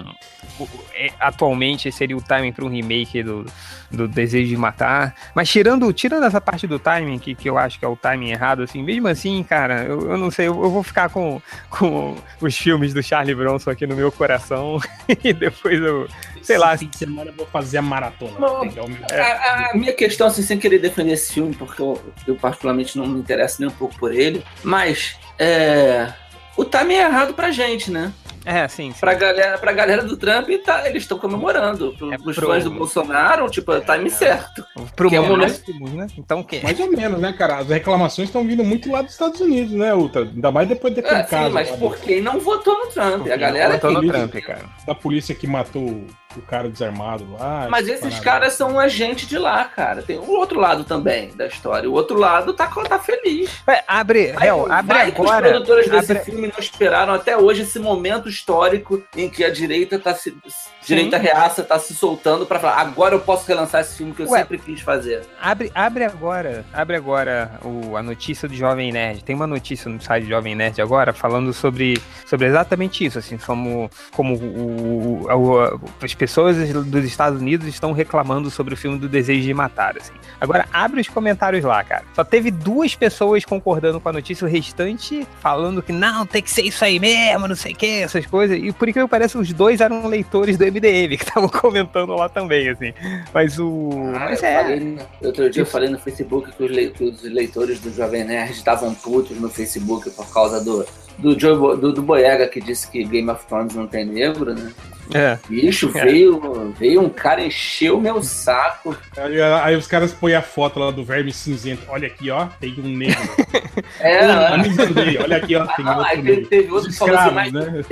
[0.94, 3.46] é atualmente seria o timing para um remake do,
[3.90, 7.78] do Desejo de Matar, mas tirando, tirando essa parte do timing, que, que eu acho
[7.78, 10.70] que é o timing errado, assim, mesmo assim, cara, eu, eu não sei, eu, eu,
[10.70, 14.80] vou ficar com, com os filmes do Charlie Bronson aqui no meu coração
[15.22, 16.08] e depois eu,
[16.42, 16.76] sei lá.
[16.76, 18.38] Fim de semana eu vou fazer a maratona.
[18.38, 22.96] Não, a, a, minha questão, assim, sem querer defender esse filme, porque eu, eu particularmente
[22.96, 26.12] não me interesso nem um pouco por ele, mas é,
[26.56, 28.12] o timing é errado pra gente, né?
[28.44, 28.92] É, sim.
[28.92, 29.00] sim.
[29.00, 31.94] Pra, galera, pra galera do Trump, tá, eles estão comemorando.
[31.96, 32.46] Pro, é pros pro...
[32.46, 34.10] fãs do Bolsonaro, tipo, é time é.
[34.10, 34.64] certo.
[34.96, 36.06] Pro que é momento, né?
[36.16, 36.60] Então, que...
[36.60, 37.58] Mais ou menos, né, cara?
[37.58, 40.22] As reclamações estão vindo muito lá dos Estados Unidos, né, Ultra?
[40.22, 41.46] Ainda mais depois daquele é, caso.
[41.46, 43.26] Sim, mas por quem não votou no Trump?
[43.30, 44.64] a galera votou no Trump, cara.
[44.86, 46.04] Da polícia que matou
[46.36, 47.66] o cara desarmado lá.
[47.70, 50.02] Mas esses caras são um agente de lá, cara.
[50.02, 51.88] Tem o outro lado também da história.
[51.88, 53.50] O outro lado tá, tá feliz.
[53.86, 55.46] Abre, vai, Hel, abre vai agora.
[55.46, 56.24] os produtores desse abre...
[56.24, 60.36] filme não esperaram até hoje esse momento histórico em que a direita tá se.
[60.84, 64.28] Direita reaça tá se soltando para falar, agora eu posso relançar esse filme que eu
[64.30, 65.22] Ué, sempre quis fazer.
[65.40, 69.22] Abre, abre agora, abre agora o, a notícia do Jovem Nerd.
[69.22, 73.36] Tem uma notícia no site do Jovem Nerd agora falando sobre, sobre exatamente isso, assim,
[73.36, 76.54] como, como o, o, o pessoas
[76.84, 80.12] dos Estados Unidos estão reclamando sobre o filme do Desejo de Matar, assim.
[80.38, 82.04] Agora, abre os comentários lá, cara.
[82.14, 86.50] Só teve duas pessoas concordando com a notícia, o restante falando que não, tem que
[86.50, 88.58] ser isso aí mesmo, não sei o que, essas coisas.
[88.62, 92.68] E por que parece os dois eram leitores do MDM, que estavam comentando lá também,
[92.68, 92.92] assim.
[93.32, 93.90] Mas o.
[94.14, 94.62] Ah, Mas eu é.
[94.62, 99.40] Falei, outro dia eu falei no Facebook que os leitores do Jovem Nerd estavam putos
[99.40, 100.84] no Facebook por causa do,
[101.16, 104.70] do, Joe, do, do Boyega que disse que Game of Thrones não tem negro, né?
[105.14, 105.38] É.
[105.48, 106.04] Bicho, é.
[106.04, 108.96] veio, veio um cara encher o meu saco.
[109.16, 111.82] Aí, aí, os caras põem a foto lá do verme cinzento.
[111.88, 113.20] Olha aqui, ó, tem um negro.
[113.98, 116.46] É, Pô, olha aqui, ó, tem ah, outro aí negro.
[116.46, 117.82] Teve outro que falou assim, mas né?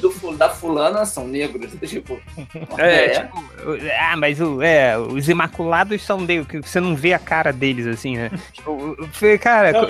[0.00, 1.72] do, da fulana são negros.
[1.82, 2.20] Tipo,
[2.78, 3.08] é, é.
[3.20, 3.44] Tipo,
[4.00, 7.86] ah, mas o, é, os imaculados são negros, que você não vê a cara deles,
[7.86, 8.30] assim, né?
[8.52, 8.96] tipo,
[9.40, 9.72] cara...
[9.72, 9.88] Não,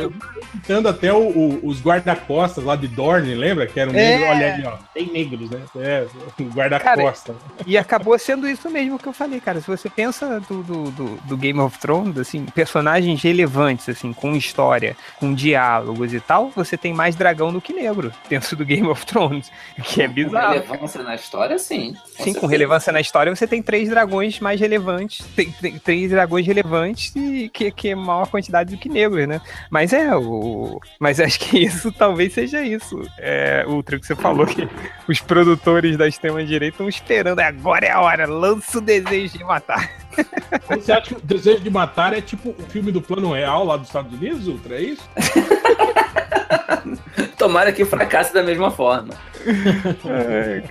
[0.80, 0.88] eu...
[0.88, 3.66] até o, o, os guarda-costas lá de Dorne, lembra?
[3.66, 3.96] Que era um é.
[3.96, 4.26] negro.
[4.26, 5.60] Olha ali, ó, tem negros, né?
[5.76, 6.06] É,
[6.38, 7.34] o guarda guarda-costa.
[7.66, 9.60] E acabou sendo isso mesmo que eu falei, cara.
[9.60, 14.34] Se você pensa do, do, do, do Game of Thrones, assim, personagens relevantes, assim, com
[14.36, 18.86] história, com diálogos e tal, você tem mais dragão do que negro dentro do Game
[18.88, 19.50] of Thrones,
[19.82, 20.52] que é Com bizarro.
[20.54, 21.96] relevância na história, sim.
[22.18, 26.46] Sim, com relevância na história, você tem três dragões mais relevantes, tem, tem três dragões
[26.46, 29.40] relevantes e que, que é maior quantidade do que negros, né?
[29.70, 30.80] Mas é, o.
[30.98, 33.00] Mas acho que isso talvez seja isso.
[33.18, 34.68] É, Ultra, que você falou que
[35.08, 37.40] os produtores da extrema-direita estão esperando.
[37.40, 39.90] Agora é a hora, lança o desejo de matar.
[40.68, 43.76] Você acha que o Desejo de Matar é tipo o filme do Plano Real lá
[43.76, 44.76] dos Estados Unidos, Ultra?
[44.76, 45.08] É isso?
[47.38, 49.14] Tomara que fracasse da mesma forma.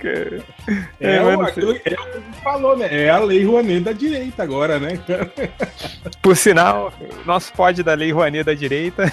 [0.00, 0.42] Cara.
[1.00, 1.96] É, É, o, aquilo, é o que
[2.42, 2.88] falou, né?
[2.90, 4.98] É a Lei Rouanet da direita agora, né?
[6.22, 6.92] Por sinal,
[7.26, 9.12] nosso pod da Lei Rouanet da direita.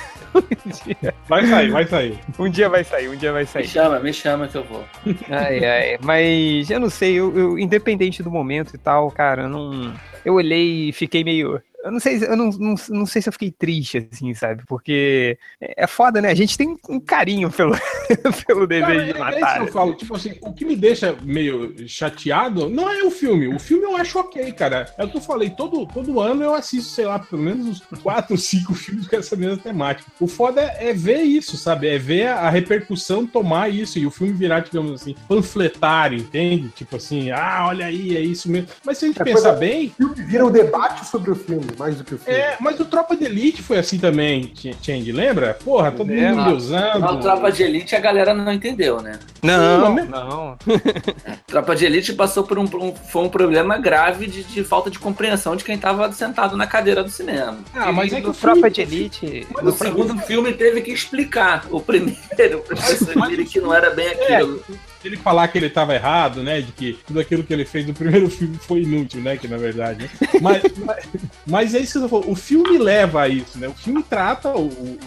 [1.27, 2.19] Vai sair, vai sair.
[2.37, 3.67] um dia vai sair, um dia vai Me sair.
[3.67, 4.83] chama, me chama que eu vou.
[5.29, 9.49] Ai, ai, mas eu não sei, eu, eu- independente do momento e tal, cara, eu
[9.49, 9.93] não.
[10.25, 11.61] Eu olhei e fiquei meio.
[11.83, 14.63] Eu não sei, eu não, não, não sei se eu fiquei triste, assim, sabe?
[14.67, 16.29] Porque é é foda, né?
[16.29, 17.73] A gente tem um carinho pelo,
[18.45, 19.53] pelo desejo Cara, de é, é isso matar.
[19.55, 19.93] que eu falo.
[19.93, 23.47] Tipo assim, o que me deixa meio chateado não é o filme.
[23.47, 24.93] O filme eu acho ok, cara.
[24.97, 25.49] É o que eu falei.
[25.49, 29.35] Todo, todo ano eu assisto, sei lá, pelo menos uns 4, 5 filmes com essa
[29.35, 30.11] mesma temática.
[30.19, 31.87] O foda é, é ver isso, sabe?
[31.87, 36.69] É ver a repercussão tomar isso e o filme virar, digamos assim, panfletário, entende?
[36.69, 38.67] Tipo assim, ah, olha aí, é isso mesmo.
[38.85, 41.67] Mas se a gente É pensar bem, O filme vira um debate sobre o filme,
[41.77, 42.39] mais do que o filme.
[42.39, 44.51] é, mas o Tropa de Elite foi assim também,
[44.81, 45.53] Change, lembra?
[45.63, 47.19] Porra, todo É, mundo usando.
[47.21, 49.19] Tropa de Elite a galera não entendeu, né?
[49.43, 50.57] Não, Sim, não.
[51.47, 54.99] Tropa de Elite passou por um, um- foi um problema grave de, de falta de
[54.99, 57.57] compreensão de quem tava sentado na cadeira do cinema.
[57.73, 59.47] Ah, mas E é que no o filme- Tropa de Elite.
[59.57, 64.07] No No segundo filme teve que explicar o primeiro, pessoas verem que não era bem
[64.09, 64.61] aquilo.
[65.07, 66.61] Ele falar que ele tava errado, né?
[66.61, 69.37] De que tudo aquilo que ele fez no primeiro filme foi inútil, né?
[69.37, 70.03] Que na verdade.
[70.03, 70.09] Né?
[70.41, 71.07] Mas, mas,
[71.47, 72.29] mas é isso que eu falando.
[72.31, 73.67] O filme leva a isso, né?
[73.67, 74.99] O filme trata o, o,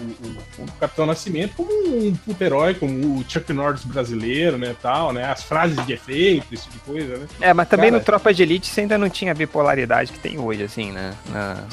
[0.59, 1.70] o- o Capitão Nascimento como
[2.09, 4.74] um puto herói, como o Chuck Norris brasileiro, né?
[4.80, 5.24] Tal, né?
[5.24, 7.26] As frases de efeito, esse tipo de coisa, né?
[7.40, 7.99] É, mas também Cara.
[8.01, 11.14] no Tropa de Elite você ainda não tinha a bipolaridade que tem hoje, assim, né?
[11.30, 11.64] Na-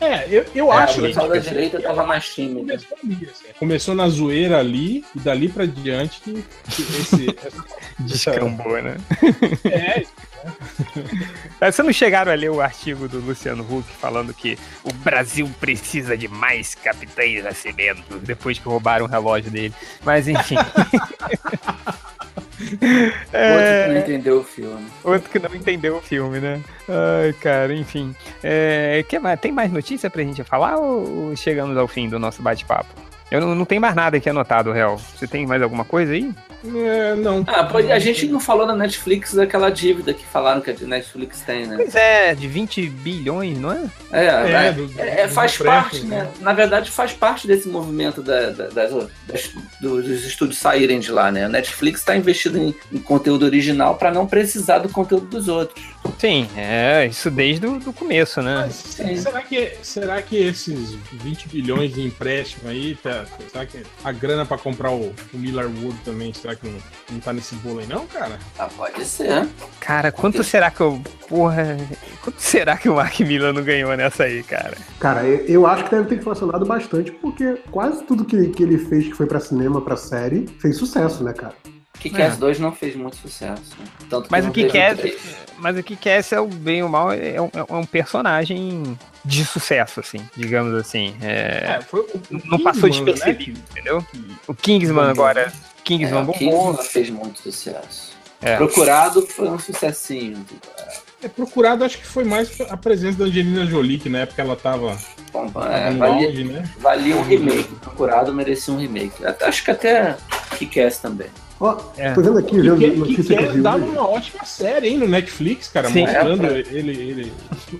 [0.00, 2.60] É, eu, eu É, acho o pessoal da que direita tava mais tímido.
[2.60, 3.44] começou ali, assim.
[3.58, 6.32] Começou na zoeira ali e dali pra diante que,
[6.70, 7.64] que esse, essa,
[7.98, 8.96] Descambou, né?
[9.64, 10.02] é,
[11.60, 15.50] É, Vocês não chegaram a ler o artigo do Luciano Huck falando que o Brasil
[15.60, 19.74] precisa de mais capitães Nascimento depois que roubaram o relógio dele.
[20.02, 20.56] Mas enfim.
[22.36, 22.80] Outro
[23.32, 24.86] que não entendeu o filme.
[25.02, 26.60] Outro que não entendeu o filme, né?
[26.88, 28.14] Ai, cara, enfim.
[28.42, 29.04] É,
[29.40, 33.09] tem mais notícia pra gente falar ou chegamos ao fim do nosso bate-papo?
[33.30, 34.98] Eu não, não tenho mais nada aqui anotado, Real.
[35.16, 36.32] Você tem mais alguma coisa aí?
[36.64, 37.42] é, não.
[37.46, 41.66] Ah, a gente não falou na Netflix daquela dívida que falaram que a Netflix tem,
[41.66, 41.76] né?
[41.76, 43.84] Pois é, de 20 bilhões, não é?
[44.12, 44.26] É,
[44.66, 46.28] é, do- é, do faz empréstimo, parte, né?
[46.40, 49.50] Na verdade, faz parte desse movimento da- da- das- das-
[49.80, 51.44] dos estúdios saírem de lá, né?
[51.44, 55.84] A Netflix está investindo em, em conteúdo original para não precisar do conteúdo dos outros.
[56.18, 58.56] Sim, é, isso desde o do começo, né?
[58.66, 58.74] Mas
[59.22, 63.19] será que, será que esses 20 bilhões de empréstimo aí, tá,
[63.50, 66.78] será que a grana pra comprar o, o Miller Wood também, será que não,
[67.12, 68.38] não tá nesse bolo aí não, cara?
[68.58, 69.46] Ah, pode ser.
[69.80, 71.00] Cara, quanto será que eu.
[71.28, 71.76] Porra.
[72.22, 74.76] Quanto será que o Mark Miller não ganhou nessa aí, cara?
[74.98, 78.78] Cara, eu, eu acho que deve ter inflacionado bastante, porque quase tudo que, que ele
[78.78, 81.54] fez que foi pra cinema, pra série, fez sucesso, né, cara?
[81.98, 82.36] Kick-Ass É.
[82.38, 83.62] 2 não fez muito sucesso.
[83.78, 83.84] né?
[84.08, 84.96] Tanto Mas não o quer.
[84.96, 85.18] três.
[85.58, 88.98] Mas o que quer é o bem ou o mal é um, é um personagem
[89.24, 91.14] de sucesso, assim, digamos assim.
[91.20, 94.04] É, foi o, não passou né, despercebido, entendeu?
[94.46, 95.42] O Kingsman agora.
[95.42, 95.52] É,
[95.84, 96.38] Kingsman o bombou.
[96.38, 98.10] Kingsman fez muito sucesso.
[98.42, 98.56] É.
[98.56, 100.44] Procurado foi um sucessinho.
[101.22, 104.56] É procurado, acho que foi mais a presença da Angelina Jolie, que na época ela
[104.56, 104.96] tava,
[105.30, 106.64] Bom, é, valia, auge, né?
[106.78, 107.74] valia um remake.
[107.74, 109.26] Procurado merecia um remake.
[109.26, 110.16] Até- Acho que até
[110.56, 111.26] Kick-Ass também.
[111.60, 112.14] Ó, É.
[112.14, 113.84] tô vendo aqui, Que, vendo que, notícia que que dar hoje.
[113.84, 116.00] uma ótima série, hein, no Netflix, cara, Sim.
[116.06, 117.32] mostrando É, ele, ele,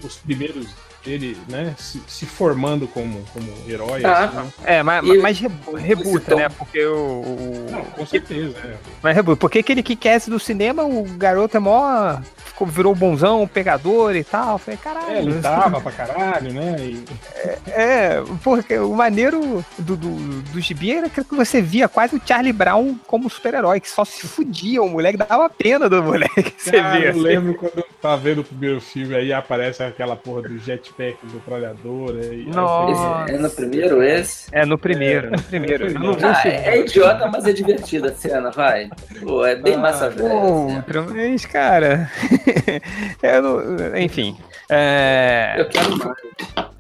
[0.05, 0.67] os primeiros,
[1.07, 4.05] ele, né, se, se formando como, como herói.
[4.05, 4.47] Ah, assim, né?
[4.65, 6.49] É, mas, E- mas rebu- rebuta, então- né?
[6.51, 6.95] Porque o.
[6.97, 8.77] o- Não, com certeza, é.
[9.03, 9.37] Mas rebuta.
[9.41, 12.19] Porque aquele que quer do cinema, o garoto é mó.
[12.37, 14.59] Ficou, virou bonzão, pegador e tal.
[14.59, 15.17] Falei, caralho.
[15.17, 16.77] É, lutava pra caralho, né?
[16.81, 17.05] E,
[17.69, 22.53] É, porque o maneiro do, do, do gibi era que você via quase o Charlie
[22.53, 26.73] Brown como super-herói, que só se fudia, o moleque dava pena do moleque que você
[26.73, 27.05] via.
[27.07, 27.21] eu assim.
[27.21, 32.19] lembro quando, tá vendo o primeiro filme aí aparece aquela porra do jetpack do metralhadora.
[32.21, 33.25] aí- aí Nossa.
[33.27, 34.49] Esse- é no primeiro esse?
[34.53, 35.87] É no primeiro, no primeiro.
[35.89, 38.89] Eu não vi o Ah, é, é idiota, mas é divertida a cena, vai.
[39.23, 40.29] Pô, é bem Ah, massa velha.
[40.29, 40.77] assim.
[40.77, 42.11] Outro, mas, cara.
[43.23, 44.37] eu não- enfim.
[44.71, 46.17] É, Eu quero mais.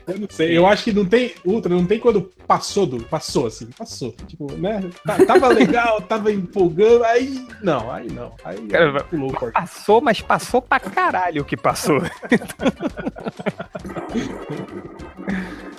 [0.06, 1.34] Eu não sei, eu acho que não tem.
[1.44, 3.00] Ultra, não tem quando passou do.
[3.04, 4.12] Passou, assim, passou.
[4.26, 4.82] Tipo, né?
[5.06, 7.46] Tá- Tava legal, tava empolgando, aí.
[7.62, 8.32] Não, aí não.
[8.44, 9.54] Aí, Cara, aí pulou o corte.
[9.54, 12.00] Passou, mas passou pra caralho o que passou.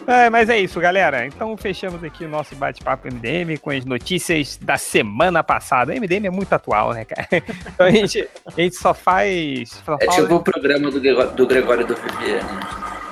[0.08, 1.26] É, mas é isso, galera.
[1.26, 5.94] Então fechamos aqui o nosso bate-papo MDM com as notícias da semana passada.
[5.94, 7.28] MDM é muito atual, né, cara?
[7.74, 9.82] Então a gente, a gente só faz.
[9.86, 12.60] Só É tipo o programa do, do Gregório do Vivier, né?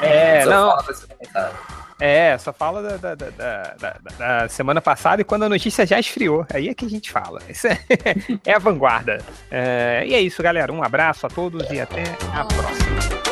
[0.02, 1.54] é, Só não, fala pra semana passada.
[2.02, 3.98] é, só fala da, da, da- da- da-
[4.42, 6.46] da semana passada e quando a notícia já esfriou.
[6.54, 7.40] Aí é que a gente fala.
[7.48, 7.78] Isso é,
[8.46, 9.20] é a vanguarda.
[9.52, 10.72] É, e é isso, galera.
[10.74, 13.29] Um abraço a todos e até a próxima.